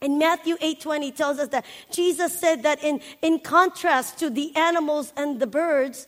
And 0.02 0.20
Matthew 0.20 0.58
8:20 0.60 1.12
tells 1.12 1.40
us 1.40 1.50
that 1.50 1.66
Jesus 1.92 2.38
said 2.38 2.64
that 2.64 2.84
in, 2.84 3.00
in 3.22 3.40
contrast 3.40 4.18
to 4.20 4.30
the 4.30 4.56
animals 4.56 5.14
and 5.16 5.40
the 5.40 5.48
birds, 5.48 6.08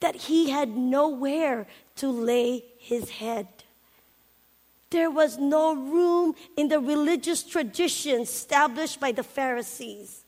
that 0.00 0.14
he 0.14 0.50
had 0.50 0.76
nowhere 0.76 1.66
to 1.96 2.08
lay 2.10 2.64
his 2.78 3.08
head. 3.08 3.48
There 4.94 5.10
was 5.10 5.38
no 5.38 5.74
room 5.74 6.36
in 6.56 6.68
the 6.68 6.78
religious 6.78 7.42
traditions 7.42 8.28
established 8.28 9.00
by 9.00 9.10
the 9.10 9.24
Pharisees. 9.24 10.24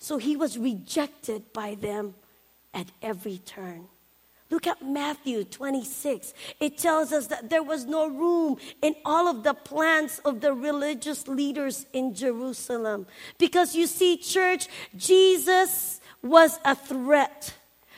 So 0.00 0.18
he 0.18 0.34
was 0.34 0.58
rejected 0.58 1.52
by 1.52 1.76
them 1.76 2.16
at 2.74 2.88
every 3.00 3.38
turn. 3.38 3.86
Look 4.50 4.66
at 4.66 4.84
Matthew 4.84 5.44
26. 5.44 6.34
It 6.58 6.78
tells 6.78 7.12
us 7.12 7.28
that 7.28 7.48
there 7.48 7.62
was 7.62 7.84
no 7.84 8.08
room 8.08 8.56
in 8.82 8.96
all 9.04 9.28
of 9.28 9.44
the 9.44 9.54
plans 9.54 10.20
of 10.24 10.40
the 10.40 10.52
religious 10.52 11.28
leaders 11.28 11.86
in 11.92 12.12
Jerusalem. 12.12 13.06
Because 13.38 13.76
you 13.76 13.86
see, 13.86 14.16
church, 14.16 14.66
Jesus 14.96 16.00
was 16.22 16.58
a 16.64 16.74
threat 16.74 17.54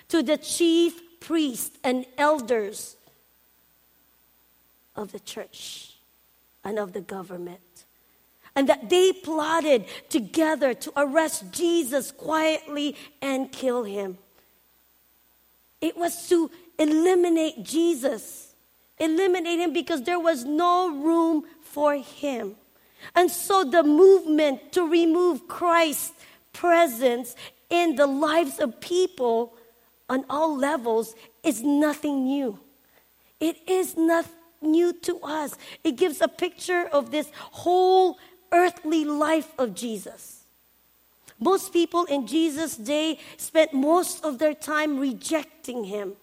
to 0.09 0.23
the 0.23 0.37
chief 0.37 1.00
priests 1.18 1.78
and 1.83 2.04
elders 2.18 2.98
of 4.99 5.12
the 5.12 5.21
church 5.21 5.95
and 6.64 6.78
of 6.78 6.93
the 6.93 7.00
government. 7.00 7.61
And 8.55 8.69
that 8.69 8.90
they 8.90 9.12
plotted 9.12 9.87
together 10.09 10.75
to 10.75 10.93
arrest 10.97 11.52
Jesus 11.52 12.11
quietly 12.11 12.97
and 13.23 13.52
kill 13.52 13.85
him. 13.85 14.19
It 15.81 15.97
was 15.97 16.28
to 16.28 16.50
eliminate 16.76 17.62
Jesus, 17.62 18.55
eliminate 18.99 19.61
him 19.61 19.73
because 19.73 20.02
there 20.02 20.19
was 20.19 20.45
no 20.45 20.90
room 20.90 21.45
for 21.62 21.95
him. 21.95 22.57
And 23.14 23.31
so 23.31 23.62
the 23.62 23.85
movement 23.85 24.73
to 24.73 24.88
remove 24.88 25.47
Christ's 25.47 26.12
presence 26.52 27.37
in 27.71 27.95
the 27.95 28.09
lives 28.09 28.59
of 28.59 28.81
people 28.81 29.55
on 30.09 30.25
all 30.28 30.57
levels 30.57 31.14
is 31.45 31.62
nothing 31.62 32.25
new. 32.25 32.59
It 33.38 33.57
is 33.69 33.97
nothing 33.97 34.35
new 34.61 34.93
to 34.93 35.19
us. 35.23 35.57
It 35.85 35.97
gives 35.97 36.21
a 36.21 36.29
picture 36.29 36.88
of 36.93 37.11
this 37.11 37.31
whole 37.35 38.19
earthly 38.53 39.05
life 39.05 39.53
of 39.59 39.75
Jesus. 39.75 40.45
Most 41.41 41.73
people 41.73 42.05
in 42.05 42.27
Jesus' 42.27 42.77
day 42.77 43.19
spent 43.37 43.73
most 43.73 44.25
of 44.25 44.38
their 44.38 44.55
time 44.55 44.99
rejecting 44.99 45.85
him, 45.85 46.15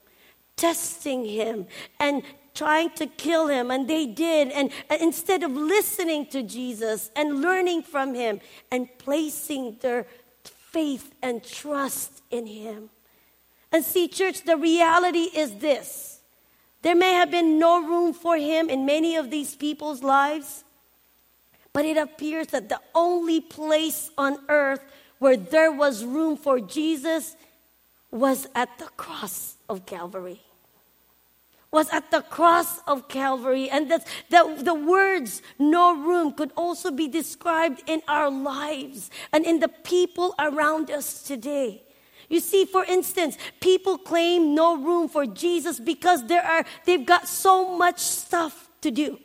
testing 0.58 1.24
him, 1.26 1.68
and 2.00 2.24
trying 2.54 2.90
to 2.92 3.06
kill 3.06 3.48
him, 3.48 3.72
and 3.72 3.88
they 3.88 4.06
did. 4.06 4.50
And, 4.50 4.72
instead 5.00 5.44
of 5.44 5.52
listening 5.52 6.26
to 6.28 6.44
Jesus 6.44 7.12
and 7.16 7.42
learning 7.42 7.84
from 7.84 8.14
him 8.14 8.42
and 8.72 8.90
placing 8.98 9.78
their 9.82 10.06
faith 10.44 11.14
and 11.22 11.44
trust 11.44 12.22
in 12.32 12.46
him. 12.46 12.90
And 13.72 13.84
see, 13.84 14.08
church, 14.08 14.44
the 14.44 14.58
reality 14.58 15.30
is 15.36 15.56
this 15.56 16.15
there 16.86 16.94
may 16.94 17.14
have 17.14 17.32
been 17.32 17.58
no 17.58 17.82
room 17.82 18.14
for 18.14 18.38
him 18.38 18.70
in 18.70 18.86
many 18.86 19.16
of 19.16 19.32
these 19.32 19.56
people's 19.56 20.04
lives, 20.04 20.64
but 21.74 21.84
it 21.84 21.98
appears 21.98 22.46
that 22.50 22.70
the 22.70 22.80
only 22.94 23.42
place 23.42 24.12
on 24.20 24.38
earth 24.50 24.86
where 25.18 25.36
there 25.36 25.72
was 25.72 26.06
room 26.06 26.38
for 26.38 26.60
Jesus 26.60 27.36
was 28.12 28.48
at 28.54 28.70
the 28.78 28.86
cross 28.98 29.58
of 29.68 29.88
Calvary. 29.88 30.44
Was 31.72 31.90
at 31.90 32.12
the 32.12 32.22
cross 32.22 32.78
of 32.86 33.08
Calvary. 33.08 33.68
And 33.68 33.90
that, 33.90 34.06
the 34.30 34.76
words 34.76 35.42
no 35.58 35.96
room 35.96 36.34
could 36.34 36.52
also 36.56 36.92
be 36.92 37.08
described 37.08 37.82
in 37.88 38.04
our 38.08 38.30
lives 38.30 39.10
and 39.34 39.44
in 39.44 39.60
the 39.60 39.70
people 39.70 40.36
around 40.38 40.92
us 40.92 41.24
today. 41.24 41.82
You 42.30 42.40
see, 42.40 42.66
for 42.66 42.84
instance, 42.84 43.38
people 43.60 43.98
claim 43.98 44.56
no 44.56 44.78
room 44.78 45.08
for 45.08 45.26
Jesus 45.26 45.80
because 45.80 46.26
there 46.28 46.44
are, 46.44 46.66
they've 46.86 47.06
got 47.06 47.28
so 47.28 47.78
much 47.78 48.00
stuff 48.00 48.70
to 48.82 48.92
do. 48.92 49.20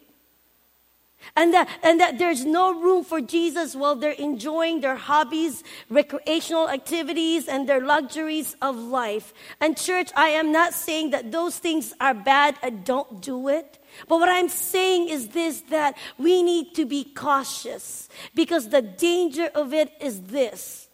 And 1.36 1.54
that, 1.54 1.68
and 1.82 2.00
that 2.00 2.18
there's 2.18 2.44
no 2.44 2.80
room 2.80 3.04
for 3.04 3.20
Jesus 3.20 3.76
while 3.76 3.94
they're 3.94 4.12
enjoying 4.12 4.80
their 4.80 4.96
hobbies, 4.96 5.62
recreational 5.88 6.68
activities, 6.68 7.46
and 7.46 7.68
their 7.68 7.84
luxuries 7.84 8.56
of 8.62 8.76
life. 8.76 9.32
And, 9.60 9.76
church, 9.76 10.10
I 10.16 10.30
am 10.30 10.50
not 10.50 10.74
saying 10.74 11.10
that 11.10 11.30
those 11.30 11.58
things 11.58 11.92
are 12.00 12.14
bad 12.14 12.56
and 12.62 12.84
don't 12.84 13.20
do 13.20 13.48
it. 13.48 13.78
But 14.08 14.18
what 14.18 14.28
I'm 14.28 14.48
saying 14.48 15.08
is 15.08 15.28
this 15.28 15.60
that 15.70 15.96
we 16.16 16.42
need 16.42 16.74
to 16.74 16.86
be 16.86 17.04
cautious 17.04 18.08
because 18.34 18.68
the 18.68 18.82
danger 18.82 19.50
of 19.54 19.74
it 19.74 19.92
is 20.00 20.22
this 20.22 20.89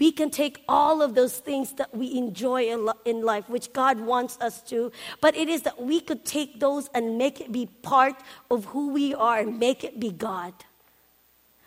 we 0.00 0.10
can 0.10 0.30
take 0.30 0.64
all 0.66 1.02
of 1.02 1.14
those 1.14 1.36
things 1.38 1.74
that 1.74 1.94
we 1.94 2.16
enjoy 2.16 2.74
in 3.04 3.22
life, 3.22 3.48
which 3.48 3.72
God 3.72 4.00
wants 4.00 4.38
us 4.40 4.62
to, 4.62 4.90
but 5.20 5.36
it 5.36 5.48
is 5.48 5.62
that 5.62 5.80
we 5.80 6.00
could 6.00 6.24
take 6.24 6.58
those 6.58 6.88
and 6.94 7.18
make 7.18 7.40
it 7.40 7.52
be 7.52 7.66
part 7.82 8.16
of 8.50 8.64
who 8.64 8.92
we 8.92 9.14
are 9.14 9.38
and 9.38 9.58
make 9.60 9.84
it 9.84 10.00
be 10.00 10.10
God. 10.10 10.54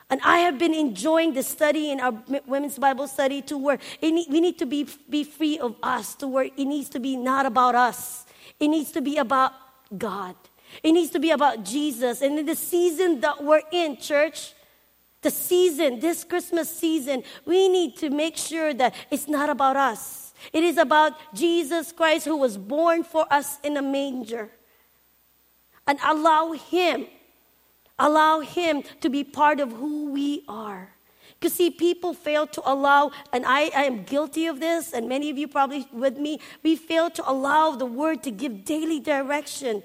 And 0.10 0.20
I 0.24 0.40
have 0.40 0.60
been 0.60 0.74
enjoying 0.74 1.34
the 1.34 1.44
study 1.44 1.92
in 1.92 2.00
our 2.00 2.13
women's 2.46 2.78
Bible 2.78 3.08
study 3.08 3.42
to 3.44 3.58
where 3.58 3.80
we 4.02 4.12
need 4.12 4.60
to 4.60 4.66
be, 4.66 4.88
be 5.10 5.24
free 5.24 5.58
of 5.60 5.75
us, 5.82 6.16
to 6.16 6.28
where 6.28 6.46
it 6.46 6.66
needs 6.66 6.90
to 6.90 7.00
be 7.00 7.16
not 7.16 7.46
about 7.46 7.75
us. 7.75 8.25
It 8.60 8.68
needs 8.68 8.92
to 8.92 9.02
be 9.02 9.18
about 9.18 9.54
God. 9.98 10.36
It 10.82 10.92
needs 10.92 11.12
to 11.12 11.20
be 11.20 11.32
about 11.32 11.63
Jesus. 11.63 12.22
And 12.22 12.38
in 12.38 12.46
the 12.46 12.56
season 12.56 13.22
that 13.22 13.44
we're 13.44 13.62
in, 13.72 13.98
church, 13.98 14.54
the 15.24 15.32
season, 15.32 16.00
this 16.00 16.24
Christmas 16.24 16.70
season, 16.70 17.24
we 17.46 17.70
need 17.70 17.98
to 17.98 18.10
make 18.10 18.38
sure 18.38 18.74
that 18.74 18.94
it's 19.10 19.27
not 19.27 19.50
about 19.50 19.75
us. 19.75 20.34
It 20.51 20.63
is 20.63 20.77
about 20.77 21.13
Jesus 21.34 21.92
Christ 21.92 22.25
who 22.25 22.38
was 22.38 22.58
born 22.58 23.03
for 23.03 23.25
us 23.32 23.60
in 23.63 23.77
a 23.77 23.82
manger. 23.82 24.50
And 25.88 26.00
allow 26.03 26.51
Him, 26.51 27.08
allow 27.98 28.42
Him 28.42 28.84
to 29.01 29.10
be 29.10 29.24
part 29.24 29.60
of 29.60 29.72
who 29.72 30.12
we 30.12 30.44
are. 30.48 30.89
Because, 31.39 31.53
see, 31.53 31.72
people 31.72 32.13
fail 32.13 32.48
to 32.48 32.62
allow, 32.65 33.12
and 33.34 33.46
I, 33.46 33.70
I 33.75 33.84
am 33.84 34.03
guilty 34.03 34.48
of 34.48 34.62
this, 34.62 34.94
and 34.94 35.10
many 35.10 35.30
of 35.30 35.38
you 35.38 35.48
probably 35.48 35.88
with 35.92 36.18
me, 36.18 36.39
we 36.63 36.77
fail 36.77 37.10
to 37.12 37.30
allow 37.30 37.72
the 37.72 37.86
Word 37.86 38.24
to 38.24 38.32
give 38.32 38.63
daily 38.63 39.00
direction 39.01 39.84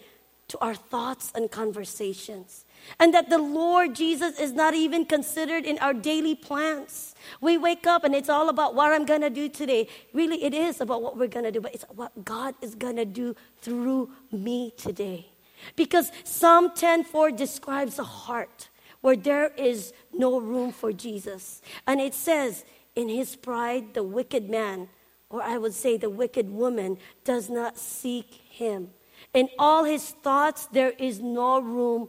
to 0.48 0.58
our 0.60 0.74
thoughts 0.74 1.32
and 1.34 1.50
conversations. 1.50 2.64
And 2.98 3.14
that 3.14 3.30
the 3.30 3.38
Lord 3.38 3.94
Jesus 3.94 4.38
is 4.38 4.52
not 4.52 4.74
even 4.74 5.04
considered 5.04 5.64
in 5.64 5.78
our 5.78 5.94
daily 5.94 6.34
plans. 6.34 7.14
We 7.40 7.58
wake 7.58 7.86
up 7.86 8.04
and 8.04 8.14
it's 8.14 8.28
all 8.28 8.48
about 8.48 8.74
what 8.74 8.92
I'm 8.92 9.04
going 9.04 9.20
to 9.20 9.30
do 9.30 9.48
today. 9.48 9.88
Really, 10.12 10.42
it 10.42 10.54
is 10.54 10.80
about 10.80 11.02
what 11.02 11.16
we're 11.16 11.28
going 11.28 11.44
to 11.44 11.52
do, 11.52 11.60
but 11.60 11.74
it's 11.74 11.84
what 11.94 12.24
God 12.24 12.54
is 12.62 12.74
going 12.74 12.96
to 12.96 13.04
do 13.04 13.36
through 13.60 14.10
me 14.32 14.72
today. 14.76 15.28
Because 15.76 16.10
Psalm 16.24 16.70
10:4 16.70 17.36
describes 17.36 17.98
a 17.98 18.04
heart 18.04 18.68
where 19.00 19.16
there 19.16 19.48
is 19.56 19.92
no 20.12 20.40
room 20.40 20.72
for 20.72 20.92
Jesus. 20.92 21.62
And 21.86 22.00
it 22.00 22.14
says, 22.14 22.64
in 22.96 23.08
his 23.08 23.36
pride, 23.36 23.94
the 23.94 24.02
wicked 24.02 24.50
man, 24.50 24.88
or 25.30 25.42
I 25.42 25.56
would 25.56 25.74
say 25.74 25.96
the 25.96 26.10
wicked 26.10 26.50
woman, 26.50 26.98
does 27.22 27.48
not 27.48 27.78
seek 27.78 28.32
him. 28.50 28.90
In 29.34 29.48
all 29.58 29.84
his 29.84 30.10
thoughts, 30.10 30.66
there 30.66 30.90
is 30.98 31.20
no 31.20 31.60
room 31.60 32.08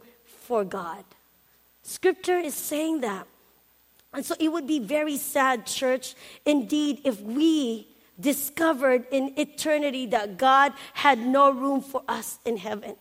for 0.50 0.64
God. 0.64 1.04
Scripture 1.84 2.36
is 2.36 2.56
saying 2.56 3.02
that. 3.02 3.24
And 4.12 4.26
so 4.26 4.34
it 4.40 4.50
would 4.50 4.66
be 4.66 4.80
very 4.80 5.16
sad, 5.16 5.64
church, 5.64 6.16
indeed, 6.44 7.02
if 7.04 7.20
we 7.20 7.86
discovered 8.18 9.06
in 9.12 9.38
eternity 9.38 10.06
that 10.06 10.38
God 10.38 10.72
had 10.92 11.20
no 11.20 11.52
room 11.52 11.80
for 11.80 12.02
us 12.08 12.40
in 12.44 12.56
heaven. 12.56 12.96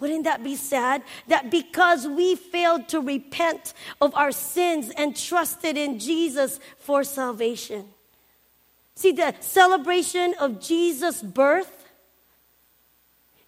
Wouldn't 0.00 0.24
that 0.24 0.44
be 0.44 0.54
sad? 0.54 1.02
That 1.28 1.50
because 1.50 2.06
we 2.06 2.34
failed 2.36 2.88
to 2.88 3.00
repent 3.00 3.72
of 4.02 4.14
our 4.14 4.30
sins 4.30 4.92
and 4.98 5.16
trusted 5.16 5.78
in 5.78 5.98
Jesus 5.98 6.60
for 6.76 7.04
salvation. 7.04 7.86
See, 8.96 9.12
the 9.12 9.34
celebration 9.40 10.34
of 10.38 10.60
Jesus' 10.60 11.22
birth 11.22 11.80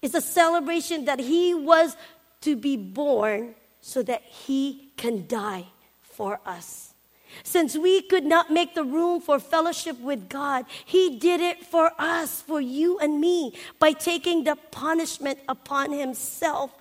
is 0.02 0.16
a 0.16 0.20
celebration 0.20 1.04
that 1.04 1.20
he 1.20 1.54
was 1.54 1.96
to 2.42 2.56
be 2.56 2.76
born 2.76 3.54
so 3.80 4.02
that 4.02 4.22
he 4.22 4.92
can 4.96 5.26
die 5.26 5.66
for 6.02 6.40
us. 6.46 6.92
Since 7.42 7.76
we 7.76 8.02
could 8.02 8.24
not 8.24 8.50
make 8.50 8.74
the 8.74 8.84
room 8.84 9.20
for 9.20 9.38
fellowship 9.38 9.98
with 10.00 10.28
God, 10.28 10.66
He 10.84 11.18
did 11.18 11.40
it 11.40 11.64
for 11.64 11.92
us, 11.98 12.42
for 12.42 12.60
you 12.60 12.98
and 12.98 13.20
me, 13.20 13.54
by 13.78 13.92
taking 13.92 14.44
the 14.44 14.56
punishment 14.70 15.38
upon 15.48 15.92
Himself, 15.92 16.72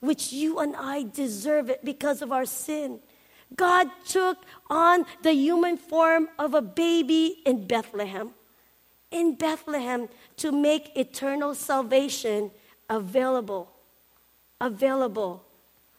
which 0.00 0.32
you 0.32 0.58
and 0.58 0.76
I 0.76 1.04
deserve 1.04 1.70
it 1.70 1.84
because 1.84 2.22
of 2.22 2.32
our 2.32 2.44
sin. 2.44 3.00
God 3.56 3.88
took 4.06 4.38
on 4.68 5.06
the 5.22 5.32
human 5.32 5.76
form 5.76 6.28
of 6.38 6.54
a 6.54 6.62
baby 6.62 7.42
in 7.46 7.66
Bethlehem, 7.66 8.30
in 9.10 9.36
Bethlehem, 9.36 10.08
to 10.38 10.52
make 10.52 10.96
eternal 10.96 11.54
salvation 11.54 12.50
available, 12.90 13.73
available 14.60 15.44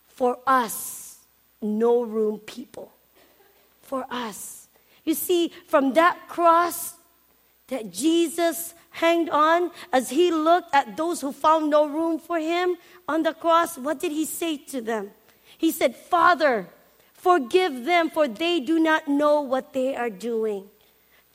for 0.07 0.39
us, 0.47 1.19
no 1.62 2.03
room 2.03 2.39
people 2.39 2.91
for 3.81 4.05
us. 4.09 4.67
You 5.03 5.13
see, 5.13 5.51
from 5.68 5.94
that 5.94 6.27
cross 6.27 6.96
that 7.68 7.91
Jesus 7.91 8.74
hanged 8.89 9.29
on, 9.29 9.72
as 9.91 10.09
he 10.09 10.31
looked 10.31 10.74
at 10.74 10.98
those 10.98 11.22
who 11.22 11.31
found 11.31 11.70
no 11.70 11.87
room 11.87 12.18
for 12.20 12.39
him 12.39 12.77
on 13.07 13.24
the 13.24 13.33
cross, 13.33 13.77
what 13.77 14.00
did 14.00 14.11
he 14.11 14.25
say 14.25 14.57
to 14.57 14.81
them? 14.81 15.11
He 15.57 15.72
said, 15.72 15.96
Father, 15.96 16.70
forgive 17.13 17.85
them, 17.85 18.09
for 18.09 18.27
they 18.27 18.59
do 18.59 18.79
not 18.79 19.07
know 19.07 19.41
what 19.41 19.74
they 19.74 19.96
are 19.96 20.09
doing. 20.09 20.70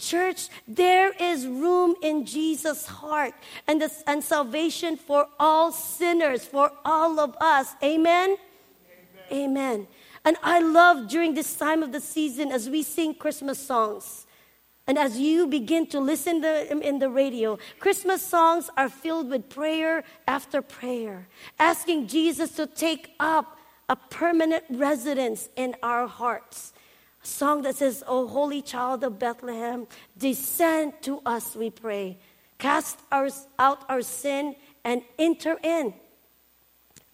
Church, 0.01 0.49
there 0.67 1.13
is 1.21 1.47
room 1.47 1.95
in 2.03 2.25
Jesus' 2.27 2.87
heart 2.87 3.35
and, 3.69 3.81
this, 3.81 4.03
and 4.07 4.25
salvation 4.25 4.97
for 4.97 5.29
all 5.39 5.71
sinners, 5.71 6.45
for 6.45 6.73
all 6.85 7.21
of 7.21 7.37
us. 7.41 7.75
Amen? 7.83 8.37
Amen. 9.31 9.51
Amen. 9.51 9.87
And 10.25 10.37
I 10.43 10.61
love 10.61 11.09
during 11.09 11.35
this 11.35 11.55
time 11.55 11.83
of 11.83 11.93
the 11.93 12.01
season 12.01 12.51
as 12.51 12.69
we 12.69 12.83
sing 12.83 13.15
Christmas 13.15 13.59
songs. 13.59 14.27
And 14.87 14.99
as 14.99 15.19
you 15.19 15.47
begin 15.47 15.87
to 15.89 16.01
listen 16.01 16.43
in 16.45 16.99
the 16.99 17.09
radio, 17.09 17.59
Christmas 17.79 18.23
songs 18.23 18.71
are 18.77 18.89
filled 18.89 19.31
with 19.31 19.49
prayer 19.49 20.03
after 20.27 20.63
prayer, 20.63 21.29
asking 21.59 22.09
Jesus 22.09 22.53
to 22.57 22.67
take 22.67 23.13
up 23.21 23.57
a 23.89 23.97
permanent 23.97 24.65
residence 24.69 25.49
in 25.55 25.77
our 25.83 26.07
hearts. 26.07 26.73
A 27.23 27.27
song 27.27 27.63
that 27.63 27.77
says, 27.77 28.03
O 28.07 28.27
holy 28.27 28.63
child 28.63 29.05
of 29.05 29.19
Bethlehem, 29.19 29.87
descend 30.17 30.95
to 31.03 31.21
us, 31.27 31.55
we 31.55 31.71
pray. 31.71 32.19
Cast 32.59 32.99
our, 33.11 33.29
out 33.59 33.85
our 33.89 34.03
sin 34.03 34.57
and 34.85 35.03
enter 35.19 35.59
in 35.63 35.95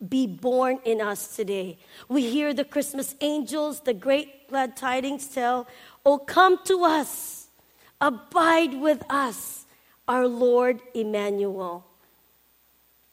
be 0.08 0.26
born 0.26 0.78
in 0.84 1.00
us 1.00 1.36
today. 1.36 1.78
We 2.08 2.28
hear 2.28 2.52
the 2.52 2.64
Christmas 2.64 3.14
angels, 3.20 3.80
the 3.80 3.94
great 3.94 4.48
glad 4.48 4.76
tidings 4.76 5.26
tell, 5.28 5.66
Oh, 6.04 6.18
come 6.18 6.58
to 6.64 6.84
us, 6.84 7.48
abide 8.00 8.74
with 8.74 9.02
us, 9.10 9.64
our 10.06 10.28
Lord 10.28 10.80
Emmanuel. 10.94 11.86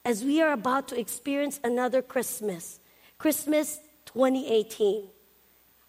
As 0.06 0.24
we 0.24 0.42
are 0.42 0.52
about 0.52 0.90
to 0.90 1.00
experience 1.00 1.60
another 1.64 2.02
Christmas, 2.02 2.80
Christmas 3.18 3.80
2018, 4.06 5.08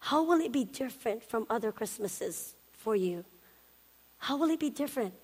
how 0.05 0.21
will 0.21 0.39
it 0.39 0.51
be 0.51 0.65
different 0.65 1.23
from 1.23 1.47
other 1.49 1.71
Christmases 1.71 2.53
for 2.73 2.95
you? 2.95 3.25
How 4.19 4.37
will 4.37 4.51
it 4.51 4.59
be 4.59 4.69
different? 4.69 5.15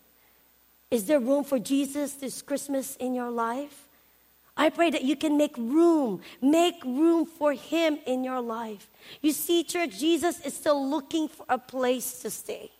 Is 0.89 1.05
there 1.05 1.19
room 1.19 1.43
for 1.43 1.59
Jesus 1.59 2.13
this 2.13 2.41
Christmas 2.41 2.95
in 2.95 3.13
your 3.13 3.29
life? 3.29 3.87
I 4.57 4.71
pray 4.71 4.89
that 4.89 5.03
you 5.03 5.15
can 5.15 5.37
make 5.37 5.55
room, 5.55 6.21
make 6.41 6.83
room 6.83 7.27
for 7.27 7.53
Him 7.53 7.99
in 8.07 8.23
your 8.23 8.41
life. 8.41 8.89
You 9.21 9.33
see, 9.33 9.63
church, 9.63 9.99
Jesus 9.99 10.39
is 10.39 10.55
still 10.55 10.89
looking 10.89 11.27
for 11.27 11.45
a 11.47 11.59
place 11.59 12.19
to 12.21 12.31
stay. 12.31 12.71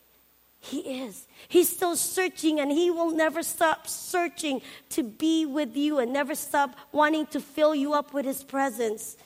He 0.58 1.04
is. 1.04 1.28
He's 1.46 1.68
still 1.68 1.94
searching 1.94 2.58
and 2.58 2.72
He 2.72 2.90
will 2.90 3.12
never 3.12 3.44
stop 3.44 3.86
searching 3.86 4.60
to 4.88 5.04
be 5.04 5.46
with 5.46 5.76
you 5.76 6.00
and 6.00 6.12
never 6.12 6.34
stop 6.34 6.74
wanting 6.90 7.26
to 7.26 7.38
fill 7.38 7.76
you 7.76 7.92
up 7.94 8.12
with 8.12 8.24
His 8.24 8.42
presence. 8.42 9.16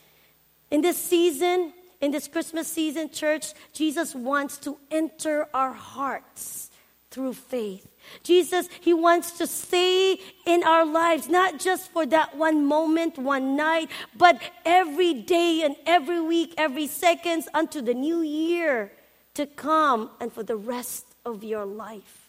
In 0.71 0.83
this 0.83 0.99
season, 0.99 1.73
in 2.01 2.11
this 2.11 2.29
Christmas 2.29 2.69
season, 2.69 3.11
church, 3.11 3.53
Jesus 3.73 4.15
wants 4.15 4.59
to 4.59 4.77
enter 4.91 5.49
our 5.55 5.73
hearts 5.73 6.71
through 7.11 7.33
faith. 7.33 7.87
Jesus, 8.23 8.69
He 8.81 8.93
wants 8.93 9.33
to 9.39 9.47
stay 9.47 10.19
in 10.45 10.63
our 10.65 10.85
lives, 10.85 11.29
not 11.29 11.59
just 11.59 11.91
for 11.91 12.05
that 12.07 12.37
one 12.37 12.67
moment, 12.67 13.19
one 13.19 13.57
night, 13.57 13.91
but 14.17 14.41
every 14.65 15.15
day 15.15 15.63
and 15.65 15.77
every 15.87 16.21
week, 16.21 16.55
every 16.59 16.87
seconds 16.87 17.49
unto 17.55 17.81
the 17.81 17.95
new 17.95 18.21
year 18.21 18.93
to 19.35 19.47
come 19.47 20.11
and 20.21 20.33
for 20.33 20.43
the 20.43 20.57
rest 20.57 21.07
of 21.25 21.43
your 21.43 21.65
life. 21.65 22.29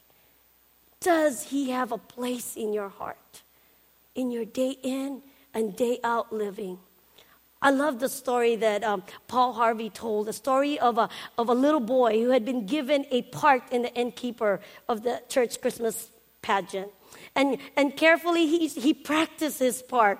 Does 1.01 1.43
He 1.43 1.71
have 1.71 1.91
a 1.91 1.97
place 1.97 2.55
in 2.55 2.73
your 2.73 2.89
heart, 2.89 3.43
in 4.15 4.31
your 4.31 4.45
day 4.45 4.77
in 4.81 5.21
and 5.53 5.75
day 5.75 5.99
out 6.03 6.31
living? 6.33 6.79
I 7.61 7.71
love 7.71 7.99
the 7.99 8.09
story 8.09 8.55
that 8.57 8.83
um, 8.83 9.03
Paul 9.27 9.53
Harvey 9.53 9.89
told, 9.89 10.27
the 10.27 10.33
story 10.33 10.79
of 10.79 10.97
a, 10.97 11.09
of 11.37 11.49
a 11.49 11.53
little 11.53 11.79
boy 11.79 12.21
who 12.21 12.29
had 12.29 12.45
been 12.45 12.65
given 12.65 13.05
a 13.09 13.23
part 13.23 13.63
in 13.71 13.81
the 13.81 13.93
innkeeper 13.93 14.59
of 14.87 15.03
the 15.03 15.21
church 15.27 15.59
Christmas 15.59 16.11
pageant. 16.41 16.91
And, 17.35 17.57
and 17.75 17.95
carefully 17.95 18.45
he, 18.45 18.67
he 18.67 18.93
practiced 18.93 19.59
his 19.59 19.81
part. 19.81 20.19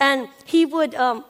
And 0.00 0.28
he 0.46 0.64
would, 0.64 0.94
um, 0.94 1.24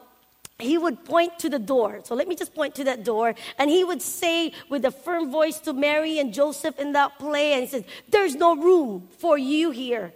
he 0.58 0.78
would 0.78 1.04
point 1.04 1.38
to 1.40 1.48
the 1.48 1.58
door. 1.58 2.00
So 2.04 2.14
let 2.14 2.28
me 2.28 2.36
just 2.36 2.54
point 2.54 2.74
to 2.76 2.84
that 2.84 3.04
door. 3.04 3.34
And 3.58 3.70
he 3.70 3.82
would 3.82 4.02
say 4.02 4.52
with 4.68 4.84
a 4.84 4.90
firm 4.90 5.30
voice 5.30 5.58
to 5.60 5.72
Mary 5.72 6.18
and 6.18 6.32
Joseph 6.32 6.78
in 6.78 6.92
that 6.92 7.18
play, 7.18 7.52
and 7.52 7.62
he 7.62 7.68
said, 7.68 7.84
There's 8.08 8.34
no 8.34 8.56
room 8.56 9.08
for 9.18 9.38
you 9.38 9.70
here. 9.70 10.12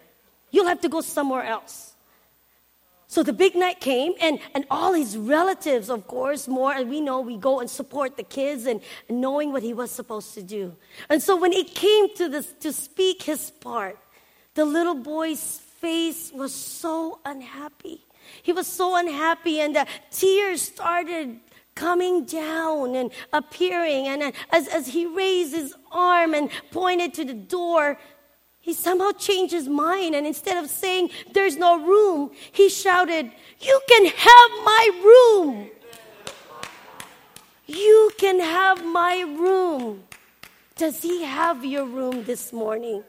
You'll 0.50 0.66
have 0.66 0.80
to 0.82 0.88
go 0.88 1.00
somewhere 1.00 1.44
else. 1.44 1.91
So 3.12 3.22
the 3.22 3.34
big 3.34 3.54
night 3.54 3.78
came, 3.78 4.14
and, 4.22 4.38
and 4.54 4.64
all 4.70 4.94
his 4.94 5.18
relatives, 5.18 5.90
of 5.90 6.06
course, 6.06 6.48
more, 6.48 6.72
and 6.72 6.88
we 6.88 6.98
know 6.98 7.20
we 7.20 7.36
go 7.36 7.60
and 7.60 7.68
support 7.68 8.16
the 8.16 8.22
kids 8.22 8.64
and, 8.64 8.80
knowing 9.10 9.52
what 9.52 9.62
he 9.62 9.74
was 9.74 9.90
supposed 9.90 10.32
to 10.32 10.42
do. 10.42 10.74
And 11.10 11.22
so 11.22 11.36
when 11.36 11.52
it 11.52 11.74
came 11.74 12.14
to 12.14 12.30
this 12.30 12.54
to 12.60 12.72
speak 12.72 13.24
his 13.24 13.50
part, 13.50 13.98
the 14.54 14.64
little 14.64 14.94
boy's 14.94 15.58
face 15.82 16.32
was 16.32 16.54
so 16.54 17.20
unhappy. 17.26 18.06
He 18.42 18.54
was 18.54 18.66
so 18.66 18.96
unhappy, 18.96 19.60
and 19.60 19.76
the 19.76 19.86
tears 20.10 20.62
started 20.62 21.38
coming 21.74 22.24
down 22.24 22.94
and 22.94 23.10
appearing. 23.34 24.08
And 24.08 24.22
uh, 24.22 24.32
as, 24.50 24.68
as 24.68 24.86
he 24.86 25.04
raised 25.04 25.54
his 25.54 25.74
arm 25.90 26.32
and 26.32 26.48
pointed 26.70 27.12
to 27.14 27.26
the 27.26 27.34
door, 27.34 27.98
he 28.62 28.72
somehow 28.72 29.10
changed 29.10 29.52
his 29.52 29.68
mind. 29.68 30.14
And 30.14 30.26
instead 30.26 30.62
of 30.62 30.70
saying, 30.70 31.10
There's 31.32 31.56
no 31.56 31.84
room, 31.84 32.30
he 32.52 32.70
shouted, 32.70 33.30
You 33.60 33.80
can 33.88 34.06
have 34.06 34.50
my 34.64 34.90
room. 35.04 35.70
You 37.66 38.10
can 38.18 38.40
have 38.40 38.84
my 38.84 39.24
room. 39.38 40.04
Does 40.76 41.02
he 41.02 41.22
have 41.24 41.64
your 41.64 41.84
room 41.84 42.24
this 42.24 42.52
morning? 42.52 43.02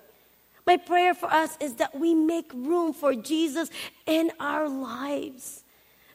My 0.66 0.78
prayer 0.78 1.14
for 1.14 1.32
us 1.32 1.58
is 1.60 1.76
that 1.76 1.98
we 1.98 2.16
make 2.16 2.52
room 2.54 2.94
for 2.94 3.14
Jesus 3.14 3.70
in 4.06 4.32
our 4.40 4.68
lives. 4.68 5.63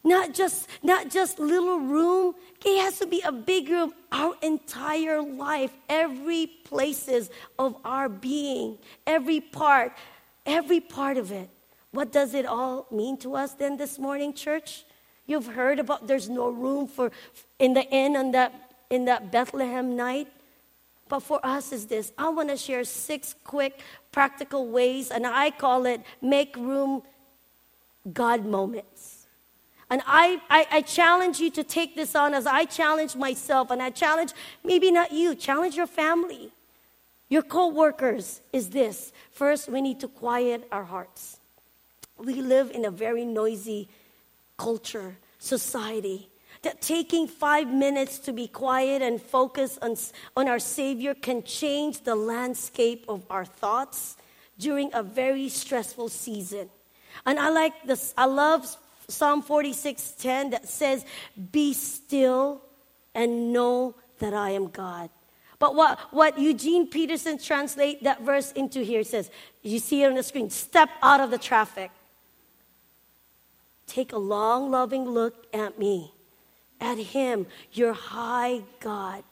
Not 0.04 0.32
just, 0.34 0.68
not 0.82 1.10
just 1.10 1.38
little 1.38 1.80
room. 1.80 2.34
It 2.64 2.80
has 2.82 2.98
to 3.00 3.06
be 3.06 3.20
a 3.22 3.32
big 3.32 3.68
room. 3.68 3.92
Our 4.12 4.34
entire 4.42 5.20
life, 5.20 5.72
every 5.88 6.46
places 6.46 7.30
of 7.58 7.76
our 7.84 8.08
being, 8.08 8.78
every 9.06 9.40
part, 9.40 9.92
every 10.46 10.80
part 10.80 11.16
of 11.16 11.32
it. 11.32 11.50
What 11.90 12.12
does 12.12 12.34
it 12.34 12.46
all 12.46 12.86
mean 12.90 13.16
to 13.18 13.34
us 13.34 13.54
then 13.54 13.76
this 13.76 13.98
morning, 13.98 14.34
church? 14.34 14.84
You've 15.26 15.46
heard 15.46 15.78
about 15.78 16.06
there's 16.06 16.28
no 16.28 16.48
room 16.48 16.86
for 16.86 17.10
in 17.58 17.74
the 17.74 17.84
inn 17.90 18.16
on 18.16 18.32
that 18.32 18.52
in 18.90 19.04
that 19.06 19.30
Bethlehem 19.30 19.96
night. 19.96 20.28
But 21.08 21.20
for 21.20 21.44
us 21.44 21.72
is 21.72 21.86
this. 21.86 22.12
I 22.18 22.28
want 22.28 22.50
to 22.50 22.56
share 22.56 22.84
six 22.84 23.34
quick 23.44 23.80
practical 24.12 24.68
ways, 24.68 25.10
and 25.10 25.26
I 25.26 25.50
call 25.50 25.86
it 25.86 26.02
make 26.20 26.54
room 26.56 27.02
God 28.12 28.44
moments. 28.44 29.17
And 29.90 30.02
I, 30.06 30.40
I, 30.50 30.66
I, 30.70 30.80
challenge 30.82 31.40
you 31.40 31.50
to 31.52 31.64
take 31.64 31.96
this 31.96 32.14
on 32.14 32.34
as 32.34 32.46
I 32.46 32.66
challenge 32.66 33.16
myself, 33.16 33.70
and 33.70 33.82
I 33.82 33.88
challenge 33.88 34.32
maybe 34.62 34.90
not 34.90 35.12
you, 35.12 35.34
challenge 35.34 35.76
your 35.76 35.86
family, 35.86 36.50
your 37.30 37.42
co 37.42 37.68
workers. 37.68 38.42
Is 38.52 38.70
this 38.70 39.12
first, 39.32 39.68
we 39.68 39.80
need 39.80 40.00
to 40.00 40.08
quiet 40.08 40.68
our 40.70 40.84
hearts. 40.84 41.40
We 42.18 42.42
live 42.42 42.70
in 42.70 42.84
a 42.84 42.90
very 42.90 43.24
noisy 43.24 43.88
culture, 44.58 45.16
society. 45.38 46.28
That 46.62 46.82
taking 46.82 47.28
five 47.28 47.68
minutes 47.68 48.18
to 48.20 48.32
be 48.32 48.48
quiet 48.48 49.00
and 49.00 49.22
focus 49.22 49.78
on, 49.80 49.96
on 50.36 50.48
our 50.48 50.58
Savior 50.58 51.14
can 51.14 51.44
change 51.44 52.02
the 52.02 52.16
landscape 52.16 53.04
of 53.08 53.24
our 53.30 53.44
thoughts 53.44 54.16
during 54.58 54.90
a 54.92 55.04
very 55.04 55.48
stressful 55.48 56.08
season. 56.08 56.68
And 57.24 57.38
I 57.38 57.50
like 57.50 57.86
this, 57.86 58.12
I 58.18 58.26
love 58.26 58.76
Psalm 59.08 59.42
46:10 59.42 60.50
that 60.50 60.68
says, 60.68 61.04
Be 61.50 61.72
still 61.72 62.62
and 63.14 63.52
know 63.52 63.94
that 64.18 64.34
I 64.34 64.50
am 64.50 64.68
God. 64.68 65.10
But 65.58 65.74
what, 65.74 65.98
what 66.12 66.38
Eugene 66.38 66.86
Peterson 66.86 67.38
translate 67.38 68.04
that 68.04 68.22
verse 68.22 68.52
into 68.52 68.80
here 68.80 69.02
says, 69.02 69.30
you 69.62 69.80
see 69.80 70.02
it 70.04 70.06
on 70.06 70.14
the 70.14 70.22
screen, 70.22 70.50
step 70.50 70.88
out 71.02 71.20
of 71.20 71.30
the 71.30 71.38
traffic. 71.38 71.90
Take 73.86 74.12
a 74.12 74.18
long, 74.18 74.70
loving 74.70 75.04
look 75.04 75.46
at 75.52 75.78
me 75.78 76.12
at 76.80 76.98
Him, 76.98 77.46
your 77.72 77.92
high 77.92 78.62
God. 78.80 79.24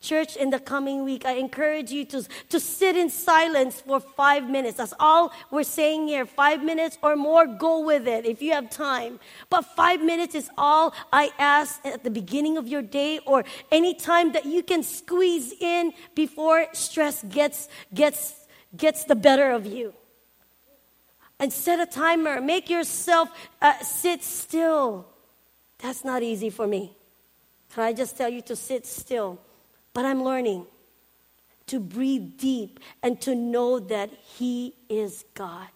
Church, 0.00 0.34
in 0.34 0.48
the 0.48 0.58
coming 0.58 1.04
week, 1.04 1.26
I 1.26 1.32
encourage 1.32 1.92
you 1.92 2.06
to, 2.06 2.26
to 2.48 2.58
sit 2.58 2.96
in 2.96 3.10
silence 3.10 3.82
for 3.82 4.00
five 4.00 4.48
minutes. 4.48 4.78
That's 4.78 4.94
all 4.98 5.30
we're 5.50 5.62
saying 5.62 6.08
here. 6.08 6.24
Five 6.24 6.64
minutes 6.64 6.96
or 7.02 7.16
more, 7.16 7.46
go 7.46 7.84
with 7.84 8.08
it 8.08 8.24
if 8.24 8.40
you 8.40 8.52
have 8.52 8.70
time. 8.70 9.20
But 9.50 9.66
five 9.76 10.00
minutes 10.00 10.34
is 10.34 10.48
all 10.56 10.94
I 11.12 11.30
ask 11.38 11.84
at 11.84 12.02
the 12.02 12.10
beginning 12.10 12.56
of 12.56 12.66
your 12.66 12.80
day 12.80 13.18
or 13.26 13.44
any 13.70 13.92
time 13.92 14.32
that 14.32 14.46
you 14.46 14.62
can 14.62 14.82
squeeze 14.82 15.52
in 15.60 15.92
before 16.14 16.66
stress 16.72 17.22
gets, 17.24 17.68
gets, 17.92 18.46
gets 18.74 19.04
the 19.04 19.14
better 19.14 19.50
of 19.50 19.66
you. 19.66 19.92
And 21.38 21.52
set 21.52 21.78
a 21.78 21.84
timer. 21.84 22.40
Make 22.40 22.70
yourself 22.70 23.28
uh, 23.60 23.78
sit 23.80 24.24
still. 24.24 25.06
That's 25.78 26.06
not 26.06 26.22
easy 26.22 26.48
for 26.48 26.66
me. 26.66 26.96
Can 27.74 27.84
I 27.84 27.92
just 27.92 28.16
tell 28.16 28.30
you 28.30 28.40
to 28.42 28.56
sit 28.56 28.86
still? 28.86 29.38
But 29.92 30.04
I'm 30.04 30.22
learning 30.22 30.66
to 31.66 31.80
breathe 31.80 32.36
deep 32.36 32.80
and 33.02 33.20
to 33.20 33.34
know 33.34 33.78
that 33.78 34.10
He 34.38 34.74
is 34.88 35.24
God. 35.34 35.68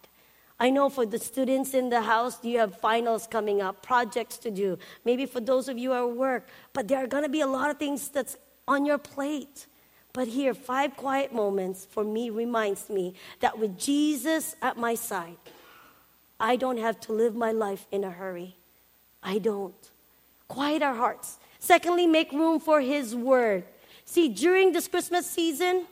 I 0.59 0.69
know 0.69 0.89
for 0.89 1.05
the 1.05 1.19
students 1.19 1.73
in 1.73 1.89
the 1.89 2.01
house, 2.01 2.43
you 2.43 2.59
have 2.59 2.79
finals 2.79 3.27
coming 3.27 3.61
up, 3.61 3.83
projects 3.83 4.37
to 4.39 4.51
do. 4.51 4.77
Maybe 5.03 5.25
for 5.25 5.41
those 5.41 5.67
of 5.67 5.77
you 5.77 5.93
at 5.93 6.11
work, 6.15 6.47
but 6.71 6.87
there 6.87 7.03
are 7.03 7.07
going 7.07 7.23
to 7.23 7.29
be 7.29 7.41
a 7.41 7.47
lot 7.47 7.69
of 7.69 7.77
things 7.77 8.07
that's 8.07 8.37
on 8.67 8.85
your 8.85 8.97
plate. 8.97 9.67
But 10.13 10.29
here, 10.29 10.53
five 10.53 10.95
quiet 10.95 11.33
moments 11.33 11.85
for 11.85 12.05
me 12.05 12.29
reminds 12.29 12.89
me 12.89 13.15
that 13.41 13.59
with 13.59 13.77
Jesus 13.77 14.55
at 14.61 14.77
my 14.77 14.95
side, 14.95 15.35
I 16.39 16.55
don't 16.55 16.77
have 16.77 16.99
to 17.01 17.13
live 17.13 17.35
my 17.35 17.51
life 17.51 17.85
in 17.91 18.05
a 18.05 18.11
hurry. 18.11 18.55
I 19.21 19.39
don't. 19.39 19.91
Quiet 20.47 20.81
our 20.81 20.95
hearts. 20.95 21.37
Secondly, 21.59 22.07
make 22.07 22.31
room 22.31 22.59
for 22.61 22.79
His 22.79 23.13
Word. 23.13 23.65
See, 24.05 24.29
during 24.29 24.71
this 24.71 24.87
Christmas 24.87 25.29
season, 25.29 25.85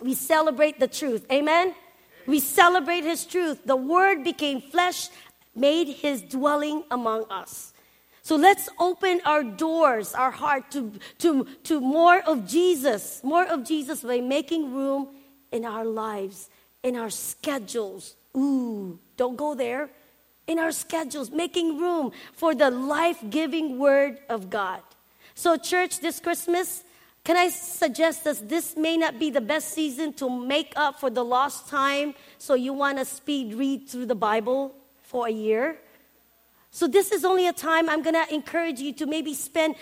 we 0.00 0.14
celebrate 0.14 0.80
the 0.80 0.88
truth. 0.88 1.26
Amen? 1.30 1.74
We 2.26 2.40
celebrate 2.40 3.04
His 3.04 3.24
truth. 3.24 3.60
The 3.64 3.76
Word 3.76 4.24
became 4.24 4.60
flesh, 4.60 5.08
made 5.54 5.88
His 5.88 6.22
dwelling 6.22 6.84
among 6.90 7.24
us. 7.30 7.72
So 8.22 8.36
let's 8.36 8.68
open 8.78 9.20
our 9.24 9.42
doors, 9.42 10.14
our 10.14 10.30
heart 10.30 10.70
to, 10.70 10.92
to, 11.18 11.44
to 11.64 11.80
more 11.80 12.20
of 12.20 12.46
Jesus, 12.46 13.20
more 13.24 13.44
of 13.44 13.64
Jesus 13.64 14.02
by 14.02 14.20
making 14.20 14.72
room 14.72 15.08
in 15.50 15.64
our 15.64 15.84
lives, 15.84 16.48
in 16.84 16.96
our 16.96 17.10
schedules. 17.10 18.14
Ooh, 18.36 18.98
don't 19.16 19.36
go 19.36 19.54
there 19.56 19.90
in 20.46 20.58
our 20.58 20.72
schedules, 20.72 21.30
making 21.30 21.78
room 21.78 22.12
for 22.32 22.54
the 22.54 22.70
life 22.70 23.18
giving 23.28 23.78
Word 23.78 24.18
of 24.28 24.50
God. 24.50 24.82
So, 25.34 25.56
church, 25.56 26.00
this 26.00 26.20
Christmas, 26.20 26.84
can 27.24 27.36
I 27.36 27.48
suggest 27.48 28.24
that 28.24 28.48
this 28.48 28.76
may 28.76 28.96
not 28.96 29.18
be 29.18 29.30
the 29.30 29.40
best 29.40 29.72
season 29.72 30.12
to 30.14 30.28
make 30.28 30.72
up 30.76 30.98
for 30.98 31.10
the 31.10 31.24
lost 31.24 31.68
time? 31.68 32.14
So, 32.38 32.54
you 32.54 32.72
want 32.72 32.98
to 32.98 33.04
speed 33.04 33.54
read 33.54 33.88
through 33.88 34.06
the 34.06 34.14
Bible 34.14 34.74
for 35.02 35.28
a 35.28 35.30
year? 35.30 35.78
So, 36.70 36.88
this 36.88 37.12
is 37.12 37.24
only 37.24 37.46
a 37.46 37.52
time 37.52 37.88
I'm 37.88 38.02
going 38.02 38.16
to 38.16 38.34
encourage 38.34 38.80
you 38.80 38.92
to 38.94 39.06
maybe 39.06 39.34
spend 39.34 39.76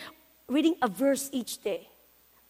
reading 0.48 0.74
a 0.82 0.88
verse 0.88 1.30
each 1.32 1.62
day 1.62 1.90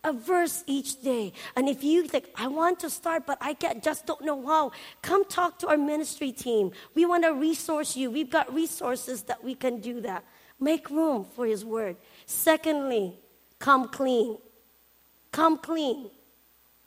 a 0.04 0.12
verse 0.12 0.64
each 0.66 1.02
day. 1.02 1.32
And 1.56 1.68
if 1.68 1.84
you 1.84 2.06
think, 2.06 2.26
I 2.34 2.48
want 2.48 2.80
to 2.80 2.90
start, 2.90 3.26
but 3.26 3.38
I 3.40 3.54
can't, 3.54 3.82
just 3.82 4.06
don't 4.06 4.24
know 4.24 4.46
how, 4.46 4.72
come 5.02 5.24
talk 5.24 5.58
to 5.60 5.68
our 5.68 5.76
ministry 5.76 6.32
team. 6.32 6.72
We 6.94 7.04
want 7.04 7.24
to 7.24 7.34
resource 7.34 7.96
you. 7.96 8.10
We've 8.10 8.30
got 8.30 8.52
resources 8.54 9.22
that 9.24 9.44
we 9.44 9.54
can 9.54 9.80
do 9.80 10.00
that. 10.02 10.24
Make 10.58 10.90
room 10.90 11.26
for 11.36 11.46
His 11.46 11.64
word. 11.64 11.96
Secondly, 12.26 13.18
come 13.58 13.88
clean. 13.88 14.38
Come 15.32 15.58
clean. 15.58 16.10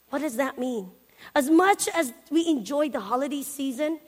What 0.10 0.20
does 0.20 0.36
that 0.36 0.58
mean? 0.58 0.92
As 1.34 1.50
much 1.50 1.88
as 1.88 2.14
we 2.30 2.48
enjoy 2.48 2.90
the 2.90 3.00
holiday 3.00 3.42
season, 3.42 4.00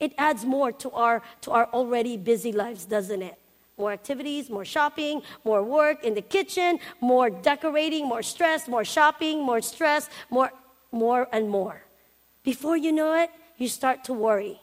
it 0.00 0.12
adds 0.18 0.44
more 0.44 0.72
to 0.72 0.90
our, 0.90 1.22
to 1.42 1.50
our 1.52 1.66
already 1.72 2.16
busy 2.16 2.52
lives, 2.52 2.84
doesn't 2.84 3.22
it? 3.22 3.38
More 3.78 3.92
activities, 3.92 4.50
more 4.50 4.64
shopping, 4.64 5.22
more 5.44 5.62
work 5.62 6.04
in 6.04 6.14
the 6.14 6.22
kitchen, 6.22 6.78
more 7.00 7.30
decorating, 7.30 8.06
more 8.06 8.22
stress, 8.22 8.68
more 8.68 8.84
shopping, 8.84 9.42
more 9.42 9.60
stress, 9.60 10.08
more, 10.30 10.50
more 10.92 11.28
and 11.32 11.48
more. 11.48 11.82
Before 12.42 12.76
you 12.76 12.92
know 12.92 13.14
it, 13.14 13.30
you 13.58 13.68
start 13.68 14.04
to 14.04 14.12
worry 14.12 14.60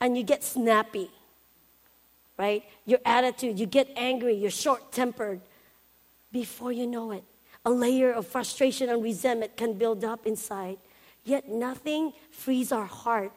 and 0.00 0.16
you 0.16 0.22
get 0.22 0.42
snappy, 0.42 1.10
right? 2.38 2.64
Your 2.86 2.98
attitude, 3.04 3.58
you 3.58 3.66
get 3.66 3.88
angry, 3.96 4.34
you're 4.34 4.50
short 4.50 4.92
tempered. 4.92 5.40
Before 6.32 6.72
you 6.72 6.86
know 6.86 7.12
it, 7.12 7.24
a 7.64 7.70
layer 7.70 8.12
of 8.12 8.26
frustration 8.26 8.88
and 8.88 9.02
resentment 9.02 9.56
can 9.56 9.74
build 9.74 10.04
up 10.04 10.26
inside. 10.26 10.78
Yet 11.24 11.48
nothing 11.48 12.12
frees 12.30 12.72
our 12.72 12.86
heart 12.86 13.32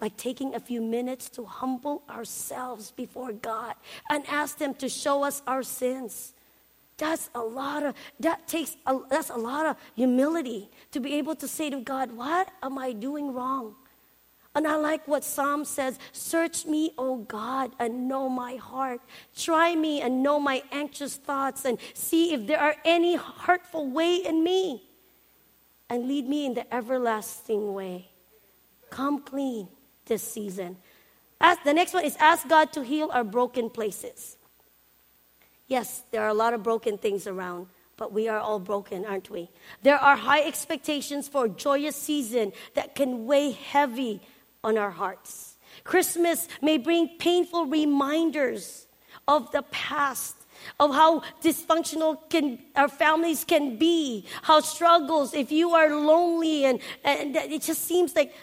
like 0.00 0.16
taking 0.16 0.54
a 0.54 0.60
few 0.60 0.82
minutes 0.82 1.30
to 1.30 1.44
humble 1.44 2.02
ourselves 2.10 2.90
before 2.90 3.32
God 3.32 3.74
and 4.10 4.24
ask 4.28 4.58
Him 4.58 4.74
to 4.74 4.88
show 4.88 5.24
us 5.24 5.42
our 5.46 5.62
sins. 5.62 6.34
That's 6.98 7.30
a 7.34 7.40
lot 7.40 7.82
of 7.82 7.94
that 8.20 8.46
takes 8.46 8.76
a, 8.86 8.98
that's 9.08 9.30
a 9.30 9.36
lot 9.36 9.66
of 9.66 9.76
humility 9.94 10.70
to 10.92 11.00
be 11.00 11.14
able 11.14 11.34
to 11.36 11.48
say 11.48 11.70
to 11.70 11.80
God, 11.80 12.12
"What 12.12 12.50
am 12.62 12.78
I 12.78 12.92
doing 12.92 13.32
wrong?" 13.32 13.74
And 14.56 14.66
I 14.66 14.76
like 14.76 15.06
what 15.06 15.22
Psalm 15.22 15.66
says, 15.66 15.98
"Search 16.12 16.64
me, 16.64 16.94
O 16.96 17.18
God, 17.18 17.76
and 17.78 18.08
know 18.08 18.26
my 18.30 18.56
heart. 18.56 19.02
Try 19.36 19.76
me 19.76 20.00
and 20.00 20.22
know 20.22 20.40
my 20.40 20.62
anxious 20.72 21.16
thoughts 21.16 21.66
and 21.66 21.78
see 21.92 22.32
if 22.32 22.46
there 22.46 22.58
are 22.58 22.76
any 22.82 23.16
hurtful 23.16 23.86
way 23.86 24.16
in 24.16 24.42
me, 24.42 24.82
and 25.90 26.08
lead 26.08 26.26
me 26.26 26.46
in 26.46 26.54
the 26.54 26.66
everlasting 26.74 27.74
way." 27.74 28.10
Come 28.88 29.20
clean 29.20 29.68
this 30.06 30.22
season. 30.22 30.78
Ask, 31.38 31.62
the 31.62 31.74
next 31.74 31.92
one 31.92 32.06
is 32.06 32.16
ask 32.16 32.48
God 32.48 32.72
to 32.72 32.82
heal 32.82 33.10
our 33.12 33.24
broken 33.24 33.68
places. 33.68 34.38
Yes, 35.66 36.04
there 36.12 36.22
are 36.22 36.32
a 36.32 36.40
lot 36.44 36.54
of 36.54 36.62
broken 36.62 36.96
things 36.96 37.26
around. 37.26 37.68
but 37.96 38.12
we 38.12 38.28
are 38.28 38.38
all 38.38 38.60
broken, 38.60 39.04
aren't 39.04 39.30
we? 39.30 39.48
There 39.82 39.96
are 39.96 40.16
high 40.16 40.42
expectations 40.42 41.28
for 41.28 41.46
a 41.46 41.48
joyous 41.48 41.96
season 41.96 42.52
that 42.74 42.94
can 42.94 43.26
weigh 43.26 43.52
heavy 43.52 44.20
on 44.66 44.76
our 44.76 44.90
hearts. 44.90 45.56
Christmas 45.84 46.48
may 46.60 46.76
bring 46.76 47.16
painful 47.18 47.66
reminders 47.66 48.86
of 49.28 49.50
the 49.52 49.62
past, 49.62 50.34
of 50.80 50.92
how 50.92 51.20
dysfunctional 51.40 52.18
can, 52.28 52.58
our 52.74 52.88
families 52.88 53.44
can 53.44 53.78
be, 53.78 54.26
how 54.42 54.60
struggles, 54.60 55.34
if 55.34 55.52
you 55.52 55.70
are 55.70 55.94
lonely 55.94 56.64
and, 56.64 56.80
and 57.04 57.36
it 57.36 57.62
just 57.62 57.84
seems 57.84 58.16
like 58.16 58.34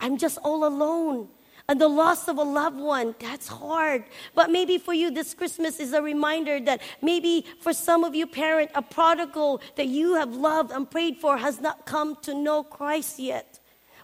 I'm 0.00 0.18
just 0.18 0.38
all 0.44 0.66
alone 0.66 1.28
and 1.70 1.80
the 1.80 1.88
loss 1.88 2.26
of 2.26 2.36
a 2.36 2.42
loved 2.42 2.80
one, 2.80 3.14
that's 3.20 3.46
hard. 3.46 4.04
But 4.34 4.50
maybe 4.50 4.76
for 4.76 4.92
you, 4.92 5.10
this 5.10 5.34
Christmas 5.34 5.78
is 5.78 5.92
a 5.92 6.02
reminder 6.02 6.58
that 6.60 6.82
maybe 7.00 7.46
for 7.60 7.72
some 7.72 8.02
of 8.02 8.14
you, 8.14 8.26
parent, 8.26 8.72
a 8.74 8.82
prodigal 8.82 9.62
that 9.76 9.86
you 9.86 10.14
have 10.14 10.34
loved 10.34 10.72
and 10.72 10.90
prayed 10.90 11.18
for 11.18 11.38
has 11.38 11.60
not 11.60 11.86
come 11.86 12.16
to 12.22 12.34
know 12.34 12.64
Christ 12.64 13.20
yet. 13.20 13.49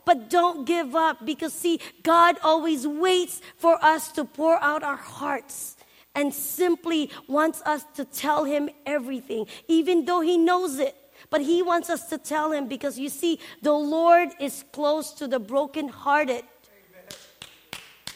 But 0.06 0.30
don't 0.30 0.64
give 0.64 0.94
up 0.94 1.26
because, 1.26 1.52
see, 1.52 1.80
God 2.02 2.36
always 2.42 2.86
waits 2.86 3.42
for 3.58 3.76
us 3.84 4.10
to 4.12 4.24
pour 4.24 4.62
out 4.62 4.82
our 4.82 4.96
hearts 4.96 5.76
and 6.14 6.32
simply 6.32 7.10
wants 7.28 7.60
us 7.62 7.84
to 7.96 8.04
tell 8.04 8.44
Him 8.44 8.70
everything, 8.86 9.46
even 9.68 10.04
though 10.06 10.20
He 10.20 10.38
knows 10.38 10.78
it. 10.78 10.94
But 11.28 11.40
He 11.40 11.60
wants 11.60 11.90
us 11.90 12.08
to 12.10 12.18
tell 12.18 12.52
Him 12.52 12.68
because, 12.68 12.98
you 12.98 13.08
see, 13.08 13.40
the 13.62 13.72
Lord 13.72 14.28
is 14.40 14.64
close 14.72 15.10
to 15.14 15.26
the 15.26 15.40
brokenhearted 15.40 16.44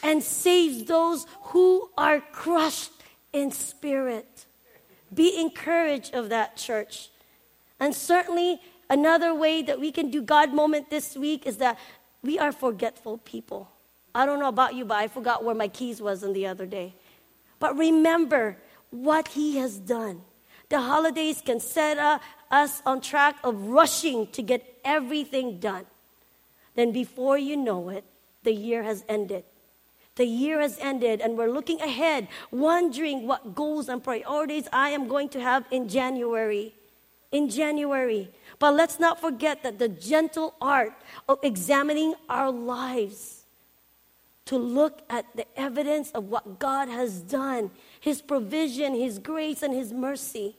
and 0.01 0.23
saves 0.23 0.85
those 0.85 1.27
who 1.51 1.89
are 1.97 2.21
crushed 2.31 2.93
in 3.33 3.51
spirit. 3.51 4.45
Be 5.13 5.37
encouraged 5.37 6.15
of 6.15 6.29
that, 6.29 6.55
church. 6.55 7.09
And 7.81 7.93
certainly, 7.93 8.61
another 8.91 9.33
way 9.33 9.63
that 9.63 9.79
we 9.79 9.91
can 9.91 10.11
do 10.11 10.21
God 10.21 10.53
moment 10.53 10.91
this 10.91 11.17
week 11.17 11.47
is 11.47 11.57
that 11.57 11.79
we 12.21 12.37
are 12.37 12.51
forgetful 12.51 13.17
people. 13.19 13.71
I 14.13 14.27
don't 14.27 14.39
know 14.39 14.49
about 14.49 14.75
you, 14.75 14.85
but 14.85 14.97
I 14.97 15.07
forgot 15.07 15.43
where 15.43 15.55
my 15.55 15.67
keys 15.67 16.01
was 16.01 16.23
on 16.23 16.33
the 16.33 16.45
other 16.45 16.67
day. 16.67 16.93
But 17.59 17.75
remember 17.77 18.57
what 18.91 19.29
He 19.29 19.57
has 19.57 19.79
done. 19.79 20.21
The 20.69 20.81
holidays 20.81 21.41
can 21.43 21.59
set 21.59 21.97
us 22.51 22.81
on 22.85 23.01
track 23.01 23.37
of 23.43 23.55
rushing 23.67 24.27
to 24.27 24.43
get 24.43 24.79
everything 24.85 25.59
done. 25.59 25.85
Then, 26.75 26.91
before 26.91 27.37
you 27.37 27.57
know 27.57 27.89
it, 27.89 28.05
the 28.43 28.53
year 28.53 28.83
has 28.83 29.03
ended 29.09 29.43
the 30.15 30.25
year 30.25 30.59
has 30.59 30.77
ended 30.79 31.21
and 31.21 31.37
we're 31.37 31.49
looking 31.49 31.81
ahead, 31.81 32.27
wondering 32.51 33.25
what 33.25 33.55
goals 33.55 33.89
and 33.89 34.03
priorities 34.03 34.67
I 34.71 34.89
am 34.89 35.07
going 35.07 35.29
to 35.29 35.41
have 35.41 35.65
in 35.71 35.87
January. 35.87 36.75
In 37.31 37.49
January. 37.49 38.29
But 38.59 38.75
let's 38.75 38.99
not 38.99 39.19
forget 39.19 39.63
that 39.63 39.79
the 39.79 39.87
gentle 39.87 40.55
art 40.61 40.93
of 41.27 41.39
examining 41.43 42.15
our 42.29 42.51
lives 42.51 43.45
to 44.45 44.57
look 44.57 45.01
at 45.09 45.25
the 45.35 45.45
evidence 45.57 46.11
of 46.11 46.25
what 46.25 46.59
God 46.59 46.89
has 46.89 47.21
done, 47.21 47.71
His 47.99 48.21
provision, 48.21 48.93
His 48.93 49.17
grace, 49.17 49.63
and 49.63 49.73
His 49.73 49.93
mercy. 49.93 50.57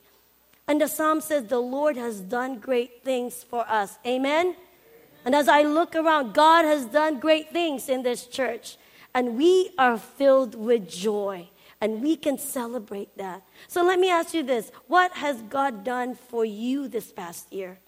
And 0.67 0.81
the 0.81 0.89
psalm 0.89 1.21
says, 1.21 1.45
The 1.45 1.59
Lord 1.59 1.97
has 1.97 2.21
done 2.21 2.59
great 2.59 3.05
things 3.05 3.43
for 3.43 3.69
us. 3.69 3.99
Amen? 4.07 4.57
And 5.25 5.35
as 5.35 5.49
I 5.49 5.63
look 5.63 5.95
around, 5.95 6.33
God 6.33 6.65
has 6.65 6.87
done 6.87 7.21
great 7.21 7.53
things 7.53 7.89
in 7.89 8.03
this 8.03 8.27
church 8.27 8.77
and 9.15 9.37
we 9.37 9.71
are 9.79 9.99
filled 9.99 10.55
with 10.55 10.89
joy 10.89 11.49
and 11.83 12.01
we 12.01 12.15
can 12.15 12.39
celebrate 12.39 13.19
that. 13.19 13.43
So 13.67 13.83
let 13.83 13.99
me 13.99 14.09
ask 14.09 14.33
you 14.33 14.45
this 14.45 14.71
what 14.87 15.13
has 15.13 15.43
God 15.43 15.85
done 15.85 16.15
for 16.15 16.45
you 16.45 16.87
this 16.87 17.13
past 17.13 17.53
year? 17.53 17.81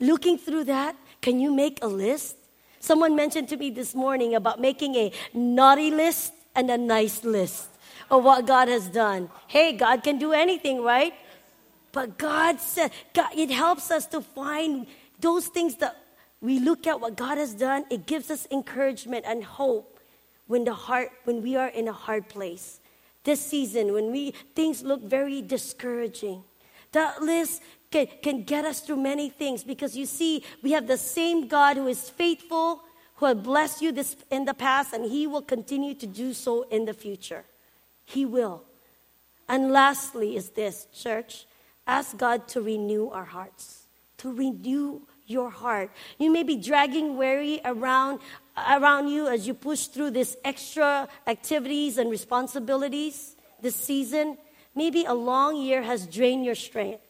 Looking 0.00 0.38
through 0.38 0.64
that, 0.64 0.96
can 1.20 1.38
you 1.38 1.52
make 1.54 1.78
a 1.82 1.86
list? 1.86 2.36
Someone 2.80 3.14
mentioned 3.14 3.48
to 3.50 3.56
me 3.56 3.70
this 3.70 3.94
morning 3.94 4.34
about 4.34 4.60
making 4.60 4.94
a 4.94 5.12
naughty 5.34 5.90
list 5.90 6.32
and 6.54 6.70
a 6.70 6.78
nice 6.78 7.22
list 7.22 7.68
of 8.10 8.24
what 8.24 8.46
God 8.46 8.68
has 8.68 8.88
done. 8.88 9.28
Hey, 9.46 9.72
God 9.72 10.02
can 10.02 10.18
do 10.18 10.32
anything, 10.32 10.82
right? 10.82 11.12
But 11.92 12.16
God 12.16 12.60
said, 12.60 12.92
God, 13.12 13.30
it 13.36 13.50
helps 13.50 13.90
us 13.90 14.06
to 14.06 14.22
find 14.22 14.86
those 15.20 15.48
things 15.48 15.76
that 15.76 15.96
we 16.40 16.60
look 16.60 16.86
at 16.86 17.00
what 17.00 17.16
God 17.16 17.36
has 17.36 17.52
done, 17.52 17.84
it 17.90 18.06
gives 18.06 18.30
us 18.30 18.46
encouragement 18.50 19.24
and 19.26 19.42
hope 19.42 19.97
when 20.48 20.64
the 20.64 20.74
heart 20.74 21.12
when 21.24 21.40
we 21.40 21.54
are 21.54 21.68
in 21.68 21.86
a 21.86 21.92
hard 21.92 22.28
place. 22.28 22.80
This 23.22 23.40
season, 23.40 23.92
when 23.92 24.10
we 24.10 24.32
things 24.56 24.82
look 24.82 25.02
very 25.02 25.40
discouraging. 25.40 26.42
That 26.92 27.22
list 27.22 27.62
can, 27.90 28.06
can 28.22 28.42
get 28.44 28.64
us 28.64 28.80
through 28.80 28.96
many 28.96 29.28
things 29.28 29.64
because 29.64 29.96
you 29.96 30.06
see, 30.06 30.44
we 30.62 30.72
have 30.72 30.86
the 30.86 30.96
same 30.96 31.48
God 31.48 31.76
who 31.76 31.86
is 31.86 32.08
faithful, 32.08 32.82
who 33.16 33.26
has 33.26 33.36
blessed 33.36 33.82
you 33.82 33.92
this 33.92 34.16
in 34.30 34.44
the 34.44 34.54
past, 34.54 34.92
and 34.92 35.04
He 35.04 35.26
will 35.26 35.42
continue 35.42 35.94
to 35.94 36.06
do 36.06 36.32
so 36.32 36.62
in 36.70 36.84
the 36.84 36.94
future. 36.94 37.44
He 38.04 38.24
will. 38.24 38.64
And 39.48 39.70
lastly, 39.70 40.36
is 40.36 40.50
this, 40.50 40.86
church, 40.92 41.46
ask 41.86 42.16
God 42.16 42.48
to 42.48 42.60
renew 42.60 43.08
our 43.08 43.24
hearts, 43.24 43.86
to 44.18 44.32
renew 44.32 45.02
your 45.28 45.50
heart. 45.50 45.90
You 46.18 46.32
may 46.32 46.42
be 46.42 46.56
dragging 46.56 47.16
worry 47.16 47.60
around 47.64 48.20
around 48.56 49.08
you 49.08 49.28
as 49.28 49.46
you 49.46 49.54
push 49.54 49.86
through 49.86 50.10
this 50.10 50.36
extra 50.44 51.08
activities 51.26 51.98
and 51.98 52.10
responsibilities 52.10 53.36
this 53.62 53.76
season. 53.76 54.36
Maybe 54.74 55.04
a 55.04 55.14
long 55.14 55.56
year 55.56 55.82
has 55.82 56.06
drained 56.06 56.44
your 56.44 56.56
strength. 56.56 57.02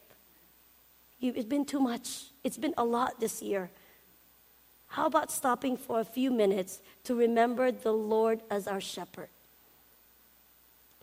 You, 1.20 1.32
it's 1.34 1.46
been 1.46 1.64
too 1.64 1.80
much. 1.80 2.26
It's 2.44 2.58
been 2.58 2.74
a 2.76 2.84
lot 2.84 3.18
this 3.18 3.40
year. 3.42 3.70
How 4.88 5.06
about 5.06 5.30
stopping 5.30 5.76
for 5.76 6.00
a 6.00 6.04
few 6.04 6.30
minutes 6.30 6.80
to 7.04 7.14
remember 7.14 7.70
the 7.70 7.92
Lord 7.92 8.40
as 8.50 8.66
our 8.66 8.80
shepherd? 8.80 9.28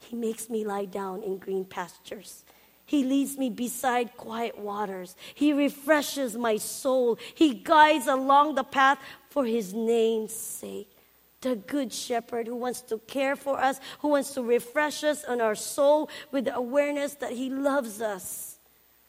He 0.01 0.15
makes 0.15 0.49
me 0.49 0.65
lie 0.65 0.85
down 0.85 1.23
in 1.23 1.37
green 1.37 1.65
pastures. 1.65 2.43
He 2.85 3.03
leads 3.03 3.37
me 3.37 3.49
beside 3.49 4.15
quiet 4.15 4.59
waters. 4.59 5.15
He 5.33 5.53
refreshes 5.53 6.37
my 6.37 6.57
soul. 6.57 7.17
He 7.33 7.53
guides 7.53 8.07
along 8.07 8.55
the 8.55 8.63
path 8.63 8.99
for 9.29 9.45
his 9.45 9.73
name's 9.73 10.33
sake. 10.33 10.91
The 11.41 11.55
good 11.55 11.91
shepherd 11.91 12.47
who 12.47 12.55
wants 12.55 12.81
to 12.83 12.99
care 12.99 13.35
for 13.35 13.59
us, 13.59 13.79
who 13.99 14.09
wants 14.09 14.33
to 14.35 14.43
refresh 14.43 15.03
us 15.03 15.23
and 15.23 15.41
our 15.41 15.55
soul 15.55 16.09
with 16.31 16.45
the 16.45 16.55
awareness 16.55 17.15
that 17.15 17.31
he 17.31 17.49
loves 17.49 18.01
us. 18.01 18.59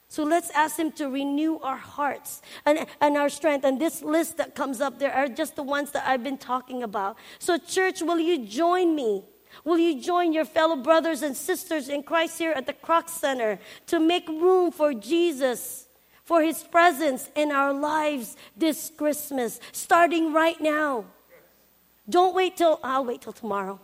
So 0.09 0.23
let's 0.23 0.51
ask 0.51 0.79
him 0.79 0.93
to 0.93 1.09
renew 1.09 1.59
our 1.59 1.77
hearts 1.77 2.41
and, 2.65 2.87
and 3.01 3.17
our 3.17 3.29
strength. 3.29 3.65
And 3.65 3.81
this 3.81 4.03
list 4.03 4.37
that 4.39 4.55
comes 4.55 4.81
up 4.81 4.99
there 4.99 5.13
are 5.13 5.29
just 5.29 5.57
the 5.57 5.63
ones 5.63 5.91
that 5.91 6.07
I've 6.07 6.23
been 6.23 6.39
talking 6.39 6.83
about. 6.83 7.17
So, 7.39 7.59
church, 7.59 8.01
will 8.03 8.21
you 8.21 8.47
join 8.47 8.95
me? 8.95 9.25
Will 9.65 9.79
you 9.79 10.01
join 10.01 10.33
your 10.33 10.45
fellow 10.45 10.77
brothers 10.77 11.23
and 11.23 11.37
sisters 11.37 11.89
in 11.89 12.03
Christ 12.03 12.39
here 12.39 12.53
at 12.53 12.67
the 12.67 12.73
Kroc 12.73 13.09
Center 13.09 13.59
to 13.87 13.99
make 13.99 14.29
room 14.29 14.71
for 14.71 14.95
Jesus, 14.95 15.87
for 16.25 16.43
his 16.43 16.63
presence 16.63 17.31
in 17.35 17.51
our 17.51 17.73
lives 17.73 18.37
this 18.57 18.91
Christmas, 18.97 19.61
starting 19.73 20.33
right 20.33 20.61
now? 20.61 21.05
Don't 22.09 22.35
wait 22.35 22.57
till, 22.57 22.79
I'll 22.83 23.05
wait 23.05 23.23
till 23.23 23.33
tomorrow. 23.33 23.81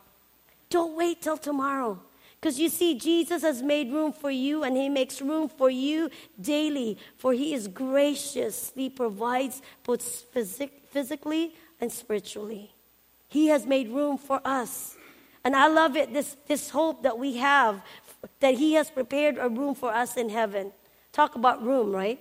Don't 0.71 0.97
wait 0.97 1.23
till 1.23 1.37
tomorrow. 1.37 2.01
Because 2.41 2.59
you 2.59 2.69
see, 2.69 2.99
Jesus 2.99 3.43
has 3.43 3.63
made 3.63 3.93
room 3.93 4.13
for 4.13 4.31
you 4.31 4.65
and 4.65 4.77
He 4.77 4.89
makes 4.89 5.23
room 5.23 5.49
for 5.49 5.71
you 5.71 6.11
daily, 6.41 6.99
for 7.17 7.33
He 7.33 7.55
is 7.55 7.69
gracious. 7.69 8.73
He 8.75 8.91
provides 8.91 9.63
both 9.85 10.03
physic- 10.03 10.83
physically 10.91 11.55
and 11.81 11.91
spiritually. 11.91 12.75
He 13.29 13.47
has 13.47 13.65
made 13.65 13.89
room 13.89 14.19
for 14.19 14.41
us. 14.45 14.97
And 15.45 15.57
I 15.57 15.67
love 15.67 15.97
it, 15.97 16.13
this, 16.13 16.37
this 16.47 16.71
hope 16.71 17.03
that 17.03 17.19
we 17.19 17.37
have 17.39 17.83
that 18.41 18.55
He 18.55 18.75
has 18.75 18.91
prepared 18.91 19.39
a 19.39 19.49
room 19.49 19.75
for 19.75 19.93
us 19.93 20.17
in 20.17 20.29
heaven. 20.29 20.73
Talk 21.13 21.35
about 21.35 21.65
room, 21.65 21.93
right? 21.93 22.21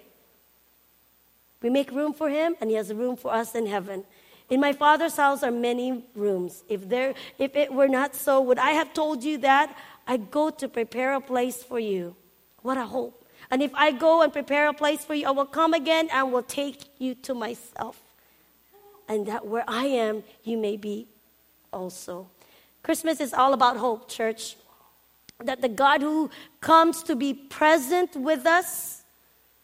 We 1.62 1.69
make 1.69 1.91
room 1.91 2.13
for 2.13 2.29
Him, 2.29 2.55
and 2.60 2.69
He 2.69 2.75
has 2.75 2.89
a 2.89 2.95
room 2.95 3.15
for 3.15 3.31
us 3.31 3.53
in 3.53 3.67
heaven. 3.67 4.03
In 4.49 4.60
my 4.60 4.73
Father's 4.73 5.15
house 5.15 5.43
are 5.43 5.51
many 5.51 6.03
rooms. 6.15 6.63
If, 6.67 6.89
there, 6.89 7.13
if 7.38 7.55
it 7.55 7.71
were 7.71 7.88
not 7.88 8.15
so, 8.15 8.41
would 8.41 8.57
I 8.57 8.71
have 8.71 8.93
told 8.93 9.23
you 9.23 9.38
that? 9.39 9.77
I 10.07 10.17
go 10.17 10.49
to 10.49 10.67
prepare 10.67 11.13
a 11.13 11.21
place 11.21 11.63
for 11.63 11.79
you. 11.79 12.15
What 12.62 12.77
a 12.77 12.86
hope. 12.86 13.23
And 13.49 13.62
if 13.62 13.73
I 13.75 13.91
go 13.91 14.21
and 14.21 14.34
prepare 14.34 14.67
a 14.67 14.73
place 14.73 15.05
for 15.05 15.13
you, 15.13 15.27
I 15.27 15.31
will 15.31 15.45
come 15.45 15.73
again 15.73 16.10
and 16.12 16.31
will 16.31 16.43
take 16.43 16.84
you 16.99 17.15
to 17.15 17.34
myself. 17.34 18.01
And 19.07 19.25
that 19.27 19.45
where 19.45 19.65
I 19.67 19.86
am, 19.86 20.23
you 20.43 20.57
may 20.57 20.77
be 20.77 21.07
also. 21.71 22.27
Christmas 22.84 23.22
is 23.22 23.34
all 23.34 23.54
about 23.54 23.78
hope, 23.78 24.10
church. 24.10 24.58
That 25.44 25.62
the 25.62 25.70
God 25.70 26.02
who 26.02 26.30
comes 26.60 27.04
to 27.04 27.15
be 27.15 27.34
present 27.34 28.15
with 28.15 28.46
us 28.46 29.02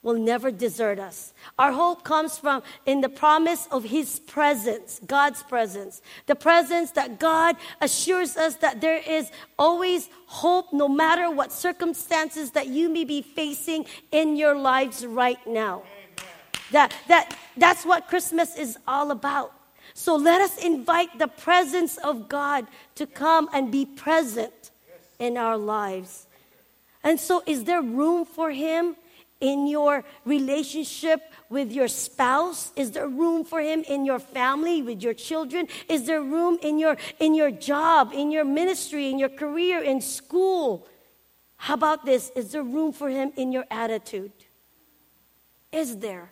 will 0.03 0.17
never 0.17 0.51
desert 0.51 0.99
us. 0.99 1.33
Our 1.59 1.71
hope 1.71 2.03
comes 2.03 2.37
from 2.37 2.63
in 2.85 3.01
the 3.01 3.09
promise 3.09 3.67
of 3.71 3.83
his 3.83 4.19
presence, 4.19 5.01
God's 5.05 5.43
presence. 5.43 6.01
The 6.27 6.35
presence 6.35 6.91
that 6.91 7.19
God 7.19 7.57
assures 7.81 8.37
us 8.37 8.55
that 8.55 8.79
there 8.79 9.01
is 9.05 9.29
always 9.59 10.09
hope 10.27 10.71
no 10.71 10.87
matter 10.87 11.29
what 11.29 11.51
circumstances 11.51 12.51
that 12.51 12.67
you 12.67 12.89
may 12.89 13.03
be 13.03 13.21
facing 13.21 13.85
in 14.11 14.37
your 14.37 14.57
lives 14.57 15.05
right 15.05 15.45
now. 15.45 15.83
That, 16.71 16.93
that, 17.07 17.35
that's 17.57 17.85
what 17.85 18.07
Christmas 18.07 18.55
is 18.57 18.77
all 18.87 19.11
about. 19.11 19.56
So 19.97 20.15
let 20.15 20.41
us 20.41 20.63
invite 20.63 21.17
the 21.17 21.27
presence 21.27 21.97
of 21.97 22.29
God 22.29 22.67
to 22.95 23.07
come 23.07 23.49
and 23.51 23.71
be 23.71 23.83
present 23.83 24.69
in 25.17 25.37
our 25.37 25.57
lives. 25.57 26.27
And 27.03 27.19
so, 27.19 27.41
is 27.47 27.63
there 27.63 27.81
room 27.81 28.23
for 28.23 28.51
Him 28.51 28.95
in 29.41 29.65
your 29.65 30.05
relationship 30.23 31.21
with 31.49 31.71
your 31.71 31.87
spouse? 31.87 32.71
Is 32.75 32.91
there 32.91 33.07
room 33.07 33.43
for 33.43 33.59
Him 33.59 33.83
in 33.89 34.05
your 34.05 34.19
family, 34.19 34.83
with 34.83 35.01
your 35.01 35.15
children? 35.15 35.67
Is 35.89 36.05
there 36.05 36.21
room 36.21 36.59
in 36.61 36.77
your, 36.77 36.95
in 37.19 37.33
your 37.33 37.49
job, 37.49 38.11
in 38.13 38.29
your 38.29 38.45
ministry, 38.45 39.09
in 39.09 39.17
your 39.17 39.29
career, 39.29 39.81
in 39.81 39.99
school? 39.99 40.87
How 41.55 41.73
about 41.73 42.05
this? 42.05 42.29
Is 42.35 42.51
there 42.51 42.61
room 42.61 42.91
for 42.91 43.09
Him 43.09 43.33
in 43.35 43.51
your 43.51 43.65
attitude? 43.71 44.31
Is 45.71 45.97
there? 45.97 46.29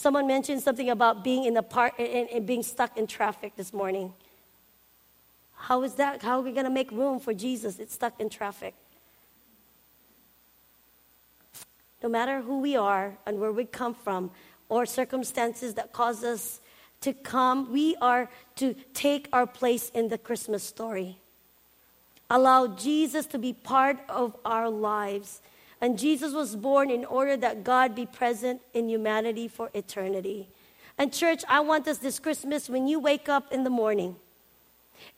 Someone 0.00 0.26
mentioned 0.26 0.62
something 0.62 0.88
about 0.88 1.22
being 1.22 1.44
in 1.44 1.52
the 1.52 1.62
park 1.62 1.92
and, 1.98 2.26
and 2.30 2.46
being 2.46 2.62
stuck 2.62 2.96
in 2.96 3.06
traffic 3.06 3.54
this 3.56 3.70
morning. 3.74 4.14
How 5.54 5.82
is 5.82 5.96
that? 5.96 6.22
How 6.22 6.38
are 6.38 6.40
we 6.40 6.52
going 6.52 6.64
to 6.64 6.70
make 6.70 6.90
room 6.90 7.20
for 7.20 7.34
Jesus? 7.34 7.78
It's 7.78 7.92
stuck 7.92 8.18
in 8.18 8.30
traffic. 8.30 8.72
No 12.02 12.08
matter 12.08 12.40
who 12.40 12.60
we 12.60 12.76
are 12.76 13.18
and 13.26 13.38
where 13.40 13.52
we 13.52 13.66
come 13.66 13.92
from, 13.92 14.30
or 14.70 14.86
circumstances 14.86 15.74
that 15.74 15.92
cause 15.92 16.24
us 16.24 16.60
to 17.02 17.12
come, 17.12 17.70
we 17.70 17.94
are 18.00 18.30
to 18.56 18.74
take 18.94 19.28
our 19.34 19.46
place 19.46 19.90
in 19.90 20.08
the 20.08 20.16
Christmas 20.16 20.62
story. 20.62 21.18
Allow 22.30 22.68
Jesus 22.68 23.26
to 23.26 23.38
be 23.38 23.52
part 23.52 23.98
of 24.08 24.34
our 24.46 24.70
lives 24.70 25.42
and 25.80 25.98
Jesus 25.98 26.32
was 26.32 26.56
born 26.56 26.90
in 26.90 27.04
order 27.04 27.36
that 27.38 27.64
God 27.64 27.94
be 27.94 28.06
present 28.06 28.60
in 28.74 28.88
humanity 28.88 29.48
for 29.48 29.70
eternity. 29.72 30.48
And, 30.98 31.12
church, 31.12 31.42
I 31.48 31.60
want 31.60 31.88
us 31.88 31.98
this 31.98 32.18
Christmas 32.18 32.68
when 32.68 32.86
you 32.86 33.00
wake 33.00 33.28
up 33.28 33.52
in 33.52 33.64
the 33.64 33.70
morning, 33.70 34.16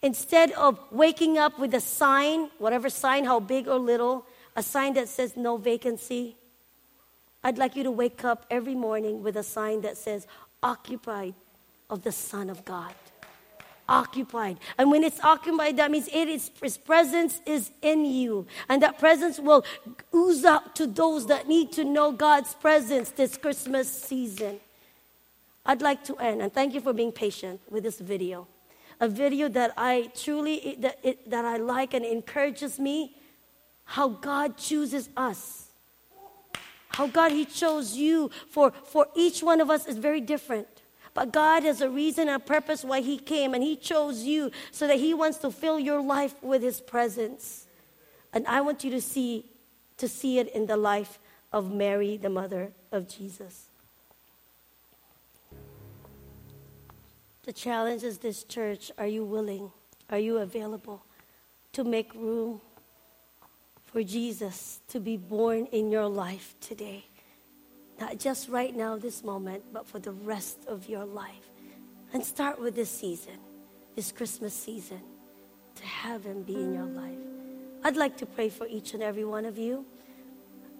instead 0.00 0.52
of 0.52 0.78
waking 0.92 1.38
up 1.38 1.58
with 1.58 1.74
a 1.74 1.80
sign, 1.80 2.50
whatever 2.58 2.88
sign, 2.88 3.24
how 3.24 3.40
big 3.40 3.66
or 3.66 3.78
little, 3.78 4.24
a 4.54 4.62
sign 4.62 4.94
that 4.94 5.08
says 5.08 5.36
no 5.36 5.56
vacancy, 5.56 6.36
I'd 7.42 7.58
like 7.58 7.74
you 7.74 7.82
to 7.82 7.90
wake 7.90 8.24
up 8.24 8.46
every 8.48 8.76
morning 8.76 9.24
with 9.24 9.36
a 9.36 9.42
sign 9.42 9.80
that 9.80 9.96
says 9.96 10.28
occupied 10.62 11.34
of 11.90 12.02
the 12.02 12.12
Son 12.12 12.48
of 12.48 12.64
God 12.64 12.94
occupied. 13.88 14.58
And 14.78 14.90
when 14.90 15.04
it's 15.04 15.20
occupied, 15.20 15.76
that 15.76 15.90
means 15.90 16.08
it 16.12 16.28
is, 16.28 16.50
His 16.62 16.76
presence 16.76 17.40
is 17.46 17.70
in 17.82 18.04
you. 18.04 18.46
And 18.68 18.82
that 18.82 18.98
presence 18.98 19.38
will 19.38 19.64
ooze 20.14 20.44
out 20.44 20.74
to 20.76 20.86
those 20.86 21.26
that 21.26 21.48
need 21.48 21.72
to 21.72 21.84
know 21.84 22.12
God's 22.12 22.54
presence 22.54 23.10
this 23.10 23.36
Christmas 23.36 23.90
season. 23.90 24.60
I'd 25.64 25.82
like 25.82 26.04
to 26.04 26.16
end, 26.16 26.42
and 26.42 26.52
thank 26.52 26.74
you 26.74 26.80
for 26.80 26.92
being 26.92 27.12
patient 27.12 27.60
with 27.70 27.84
this 27.84 28.00
video. 28.00 28.48
A 29.00 29.08
video 29.08 29.48
that 29.48 29.72
I 29.76 30.10
truly, 30.14 30.76
that, 30.80 30.98
it, 31.02 31.30
that 31.30 31.44
I 31.44 31.56
like 31.56 31.94
and 31.94 32.04
encourages 32.04 32.78
me 32.78 33.16
how 33.84 34.08
God 34.08 34.56
chooses 34.56 35.08
us. 35.16 35.66
How 36.88 37.06
God, 37.06 37.32
He 37.32 37.44
chose 37.44 37.96
you 37.96 38.30
for, 38.50 38.72
for 38.84 39.06
each 39.14 39.42
one 39.42 39.60
of 39.60 39.70
us 39.70 39.86
is 39.86 39.98
very 39.98 40.20
different. 40.20 40.81
But 41.14 41.32
God 41.32 41.62
has 41.64 41.80
a 41.80 41.90
reason 41.90 42.28
and 42.28 42.36
a 42.36 42.44
purpose 42.44 42.84
why 42.84 43.00
He 43.00 43.18
came, 43.18 43.54
and 43.54 43.62
He 43.62 43.76
chose 43.76 44.22
you 44.22 44.50
so 44.70 44.86
that 44.86 44.96
He 44.96 45.12
wants 45.12 45.38
to 45.38 45.50
fill 45.50 45.78
your 45.78 46.00
life 46.00 46.34
with 46.42 46.62
His 46.62 46.80
presence. 46.80 47.66
And 48.32 48.46
I 48.46 48.62
want 48.62 48.82
you 48.82 48.90
to 48.92 49.00
see, 49.00 49.44
to 49.98 50.08
see 50.08 50.38
it 50.38 50.48
in 50.54 50.66
the 50.66 50.76
life 50.76 51.18
of 51.52 51.70
Mary, 51.70 52.16
the 52.16 52.30
mother 52.30 52.72
of 52.90 53.08
Jesus. 53.08 53.66
The 57.44 57.52
challenge 57.52 58.04
is 58.04 58.18
this 58.18 58.44
church 58.44 58.90
are 58.96 59.06
you 59.06 59.24
willing? 59.24 59.72
Are 60.08 60.18
you 60.18 60.38
available 60.38 61.04
to 61.72 61.84
make 61.84 62.14
room 62.14 62.60
for 63.84 64.02
Jesus 64.02 64.80
to 64.88 65.00
be 65.00 65.16
born 65.16 65.66
in 65.66 65.90
your 65.90 66.06
life 66.06 66.54
today? 66.60 67.04
Not 68.02 68.18
just 68.18 68.48
right 68.48 68.74
now, 68.74 68.98
this 68.98 69.22
moment, 69.22 69.62
but 69.72 69.86
for 69.86 70.00
the 70.00 70.10
rest 70.10 70.58
of 70.66 70.88
your 70.88 71.04
life. 71.04 71.46
And 72.12 72.24
start 72.24 72.60
with 72.60 72.74
this 72.74 72.90
season, 72.90 73.38
this 73.94 74.10
Christmas 74.10 74.52
season, 74.54 75.00
to 75.76 75.84
have 75.86 76.24
Him 76.24 76.42
be 76.42 76.56
in 76.56 76.74
your 76.74 76.90
life. 77.02 77.22
I'd 77.84 77.96
like 77.96 78.16
to 78.16 78.26
pray 78.26 78.48
for 78.48 78.66
each 78.66 78.94
and 78.94 79.04
every 79.04 79.24
one 79.24 79.44
of 79.46 79.56
you. 79.56 79.86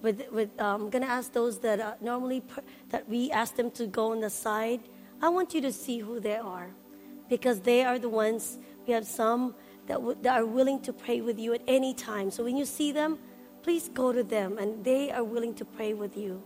With, 0.03 0.33
with, 0.33 0.51
um, 0.61 0.83
I'm 0.83 0.91
going 0.91 1.05
to 1.05 1.09
ask 1.09 1.33
those 1.33 1.61
that 1.61 1.79
uh, 1.79 1.95
normally 2.01 2.41
pr- 2.41 2.67
that 2.91 3.09
we 3.09 3.31
ask 3.31 3.55
them 3.55 3.71
to 3.79 3.87
go 3.87 4.11
on 4.11 4.19
the 4.19 4.29
side. 4.29 4.81
I 5.23 5.29
want 5.29 5.55
you 5.55 5.61
to 5.61 5.73
see 5.73 6.01
who 6.01 6.19
they 6.19 6.39
are, 6.39 6.71
because 7.29 7.61
they 7.61 7.85
are 7.85 8.01
the 8.01 8.09
ones. 8.09 8.59
We 8.85 8.95
have 8.95 9.07
some 9.07 9.55
that, 9.87 9.99
w- 10.05 10.19
that 10.23 10.41
are 10.41 10.45
willing 10.45 10.81
to 10.81 10.93
pray 10.93 11.21
with 11.21 11.39
you 11.39 11.55
at 11.55 11.63
any 11.69 11.95
time. 11.95 12.33
So 12.33 12.43
when 12.43 12.57
you 12.57 12.65
see 12.65 12.91
them, 12.91 13.21
please 13.63 13.89
go 13.95 14.13
to 14.13 14.25
them, 14.25 14.59
and 14.59 14.85
they 14.85 15.13
are 15.13 15.23
willing 15.23 15.55
to 15.55 15.65
pray 15.65 15.95
with 15.95 16.17
you. 16.17 16.43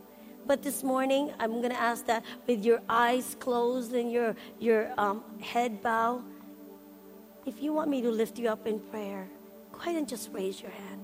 But 0.46 0.62
this 0.62 0.84
morning, 0.84 1.32
I'm 1.40 1.60
going 1.60 1.72
to 1.72 1.80
ask 1.80 2.06
that 2.06 2.24
with 2.46 2.64
your 2.64 2.80
eyes 2.88 3.36
closed 3.40 3.92
and 3.94 4.12
your, 4.12 4.36
your 4.60 4.92
um, 4.96 5.24
head 5.40 5.82
bow, 5.82 6.22
if 7.44 7.60
you 7.60 7.72
want 7.72 7.90
me 7.90 8.00
to 8.02 8.10
lift 8.10 8.38
you 8.38 8.48
up 8.48 8.66
in 8.66 8.78
prayer, 8.78 9.28
go 9.72 9.80
ahead 9.80 9.96
and 9.96 10.08
just 10.08 10.30
raise 10.32 10.60
your 10.60 10.70
hand. 10.70 11.02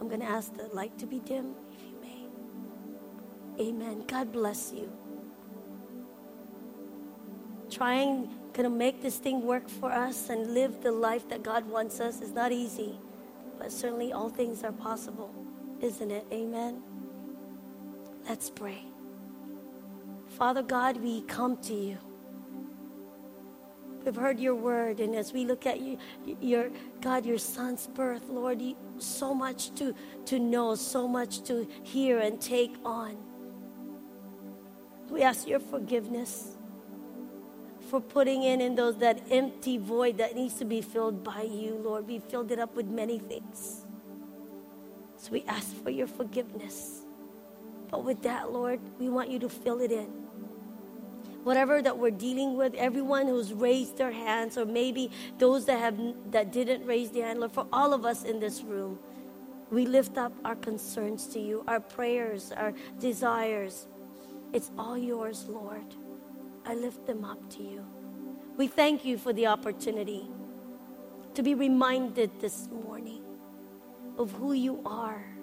I'm 0.00 0.08
going 0.08 0.20
to 0.20 0.26
ask 0.26 0.54
the 0.54 0.66
light 0.74 0.98
to 0.98 1.06
be 1.06 1.18
dim, 1.20 1.54
if 1.72 1.82
you 1.82 1.96
may. 2.02 3.68
Amen. 3.68 4.04
God 4.06 4.32
bless 4.32 4.70
you. 4.72 4.92
Trying 7.70 8.28
to 8.52 8.68
make 8.68 9.00
this 9.00 9.16
thing 9.16 9.42
work 9.42 9.68
for 9.68 9.90
us 9.90 10.28
and 10.28 10.52
live 10.52 10.82
the 10.82 10.92
life 10.92 11.26
that 11.30 11.42
God 11.42 11.66
wants 11.66 12.00
us 12.00 12.20
is 12.20 12.32
not 12.32 12.52
easy, 12.52 12.98
but 13.58 13.72
certainly 13.72 14.12
all 14.12 14.28
things 14.28 14.62
are 14.62 14.72
possible, 14.72 15.34
isn't 15.80 16.10
it? 16.10 16.26
Amen. 16.30 16.82
Let's 18.28 18.50
pray. 18.50 18.82
Father 20.28 20.62
God, 20.62 20.96
we 20.96 21.22
come 21.22 21.56
to 21.58 21.74
you. 21.74 21.98
We've 24.04 24.16
heard 24.16 24.38
your 24.38 24.54
word, 24.54 25.00
and 25.00 25.14
as 25.14 25.32
we 25.32 25.46
look 25.46 25.66
at 25.66 25.80
you, 25.80 25.96
your 26.40 26.70
God, 27.00 27.24
your 27.24 27.38
son's 27.38 27.86
birth, 27.86 28.28
Lord, 28.28 28.60
you, 28.60 28.76
so 28.98 29.32
much 29.32 29.74
to, 29.76 29.94
to 30.26 30.38
know, 30.38 30.74
so 30.74 31.08
much 31.08 31.42
to 31.44 31.66
hear 31.82 32.18
and 32.18 32.38
take 32.40 32.74
on. 32.84 33.16
We 35.08 35.22
ask 35.22 35.46
your 35.46 35.60
forgiveness 35.60 36.56
for 37.88 38.00
putting 38.00 38.42
in 38.42 38.60
in 38.60 38.74
those 38.74 38.98
that 38.98 39.22
empty 39.30 39.78
void 39.78 40.18
that 40.18 40.34
needs 40.34 40.54
to 40.54 40.64
be 40.64 40.82
filled 40.82 41.24
by 41.24 41.42
you, 41.42 41.76
Lord. 41.76 42.06
We 42.06 42.18
filled 42.18 42.50
it 42.50 42.58
up 42.58 42.74
with 42.74 42.86
many 42.86 43.18
things. 43.18 43.86
So 45.16 45.30
we 45.32 45.44
ask 45.46 45.74
for 45.82 45.90
your 45.90 46.06
forgiveness. 46.06 47.03
But 47.94 48.02
with 48.02 48.22
that, 48.22 48.50
Lord, 48.50 48.80
we 48.98 49.08
want 49.08 49.30
you 49.30 49.38
to 49.38 49.48
fill 49.48 49.80
it 49.80 49.92
in. 49.92 50.06
Whatever 51.44 51.80
that 51.80 51.96
we're 51.96 52.10
dealing 52.10 52.56
with, 52.56 52.74
everyone 52.74 53.28
who's 53.28 53.52
raised 53.52 53.98
their 53.98 54.10
hands, 54.10 54.58
or 54.58 54.64
maybe 54.64 55.12
those 55.38 55.66
that 55.66 55.78
have 55.78 55.96
that 56.32 56.50
didn't 56.50 56.84
raise 56.84 57.12
their 57.12 57.26
hand, 57.26 57.38
Lord, 57.38 57.52
for 57.52 57.68
all 57.72 57.94
of 57.94 58.04
us 58.04 58.24
in 58.24 58.40
this 58.40 58.62
room, 58.62 58.98
we 59.70 59.86
lift 59.86 60.18
up 60.18 60.32
our 60.44 60.56
concerns 60.56 61.28
to 61.28 61.38
you, 61.38 61.62
our 61.68 61.78
prayers, 61.78 62.50
our 62.56 62.72
desires. 62.98 63.86
It's 64.52 64.72
all 64.76 64.98
yours, 64.98 65.46
Lord. 65.48 65.94
I 66.66 66.74
lift 66.74 67.06
them 67.06 67.24
up 67.24 67.48
to 67.50 67.62
you. 67.62 67.86
We 68.56 68.66
thank 68.66 69.04
you 69.04 69.18
for 69.18 69.32
the 69.32 69.46
opportunity 69.46 70.26
to 71.34 71.44
be 71.44 71.54
reminded 71.54 72.40
this 72.40 72.68
morning 72.72 73.22
of 74.18 74.32
who 74.32 74.52
you 74.52 74.82
are 74.84 75.33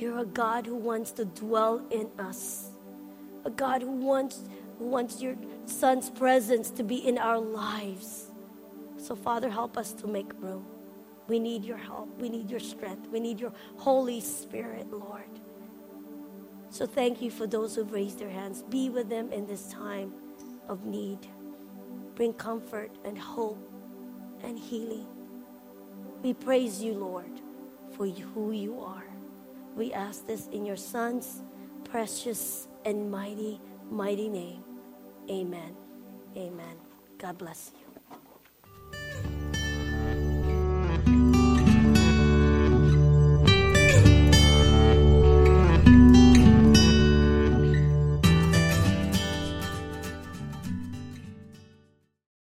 you're 0.00 0.18
a 0.18 0.24
God 0.24 0.66
who 0.66 0.76
wants 0.76 1.12
to 1.12 1.24
dwell 1.24 1.82
in 1.90 2.08
us. 2.18 2.70
A 3.44 3.50
God 3.50 3.82
who 3.82 3.92
wants, 3.92 4.40
who 4.78 4.86
wants 4.86 5.20
your 5.20 5.36
Son's 5.66 6.10
presence 6.10 6.70
to 6.72 6.82
be 6.82 7.06
in 7.06 7.18
our 7.18 7.38
lives. 7.38 8.26
So, 8.96 9.14
Father, 9.14 9.48
help 9.50 9.76
us 9.76 9.92
to 9.94 10.06
make 10.06 10.30
room. 10.40 10.66
We 11.28 11.38
need 11.38 11.64
your 11.64 11.76
help. 11.76 12.08
We 12.20 12.28
need 12.28 12.50
your 12.50 12.60
strength. 12.60 13.08
We 13.08 13.20
need 13.20 13.40
your 13.40 13.52
Holy 13.76 14.20
Spirit, 14.20 14.90
Lord. 14.90 15.28
So, 16.70 16.86
thank 16.86 17.22
you 17.22 17.30
for 17.30 17.46
those 17.46 17.76
who've 17.76 17.90
raised 17.90 18.18
their 18.18 18.30
hands. 18.30 18.62
Be 18.62 18.88
with 18.90 19.08
them 19.08 19.32
in 19.32 19.46
this 19.46 19.72
time 19.72 20.12
of 20.68 20.84
need. 20.84 21.18
Bring 22.14 22.32
comfort 22.32 22.90
and 23.04 23.18
hope 23.18 23.58
and 24.42 24.58
healing. 24.58 25.06
We 26.22 26.34
praise 26.34 26.82
you, 26.82 26.94
Lord, 26.94 27.40
for 27.92 28.06
who 28.06 28.52
you 28.52 28.80
are. 28.80 29.09
We 29.76 29.92
ask 29.92 30.26
this 30.26 30.48
in 30.48 30.66
your 30.66 30.76
Son's 30.76 31.42
precious 31.84 32.68
and 32.84 33.10
mighty, 33.10 33.60
mighty 33.90 34.28
name. 34.28 34.64
Amen. 35.30 35.76
Amen. 36.36 36.76
God 37.18 37.38
bless 37.38 37.72
you. 37.80 37.89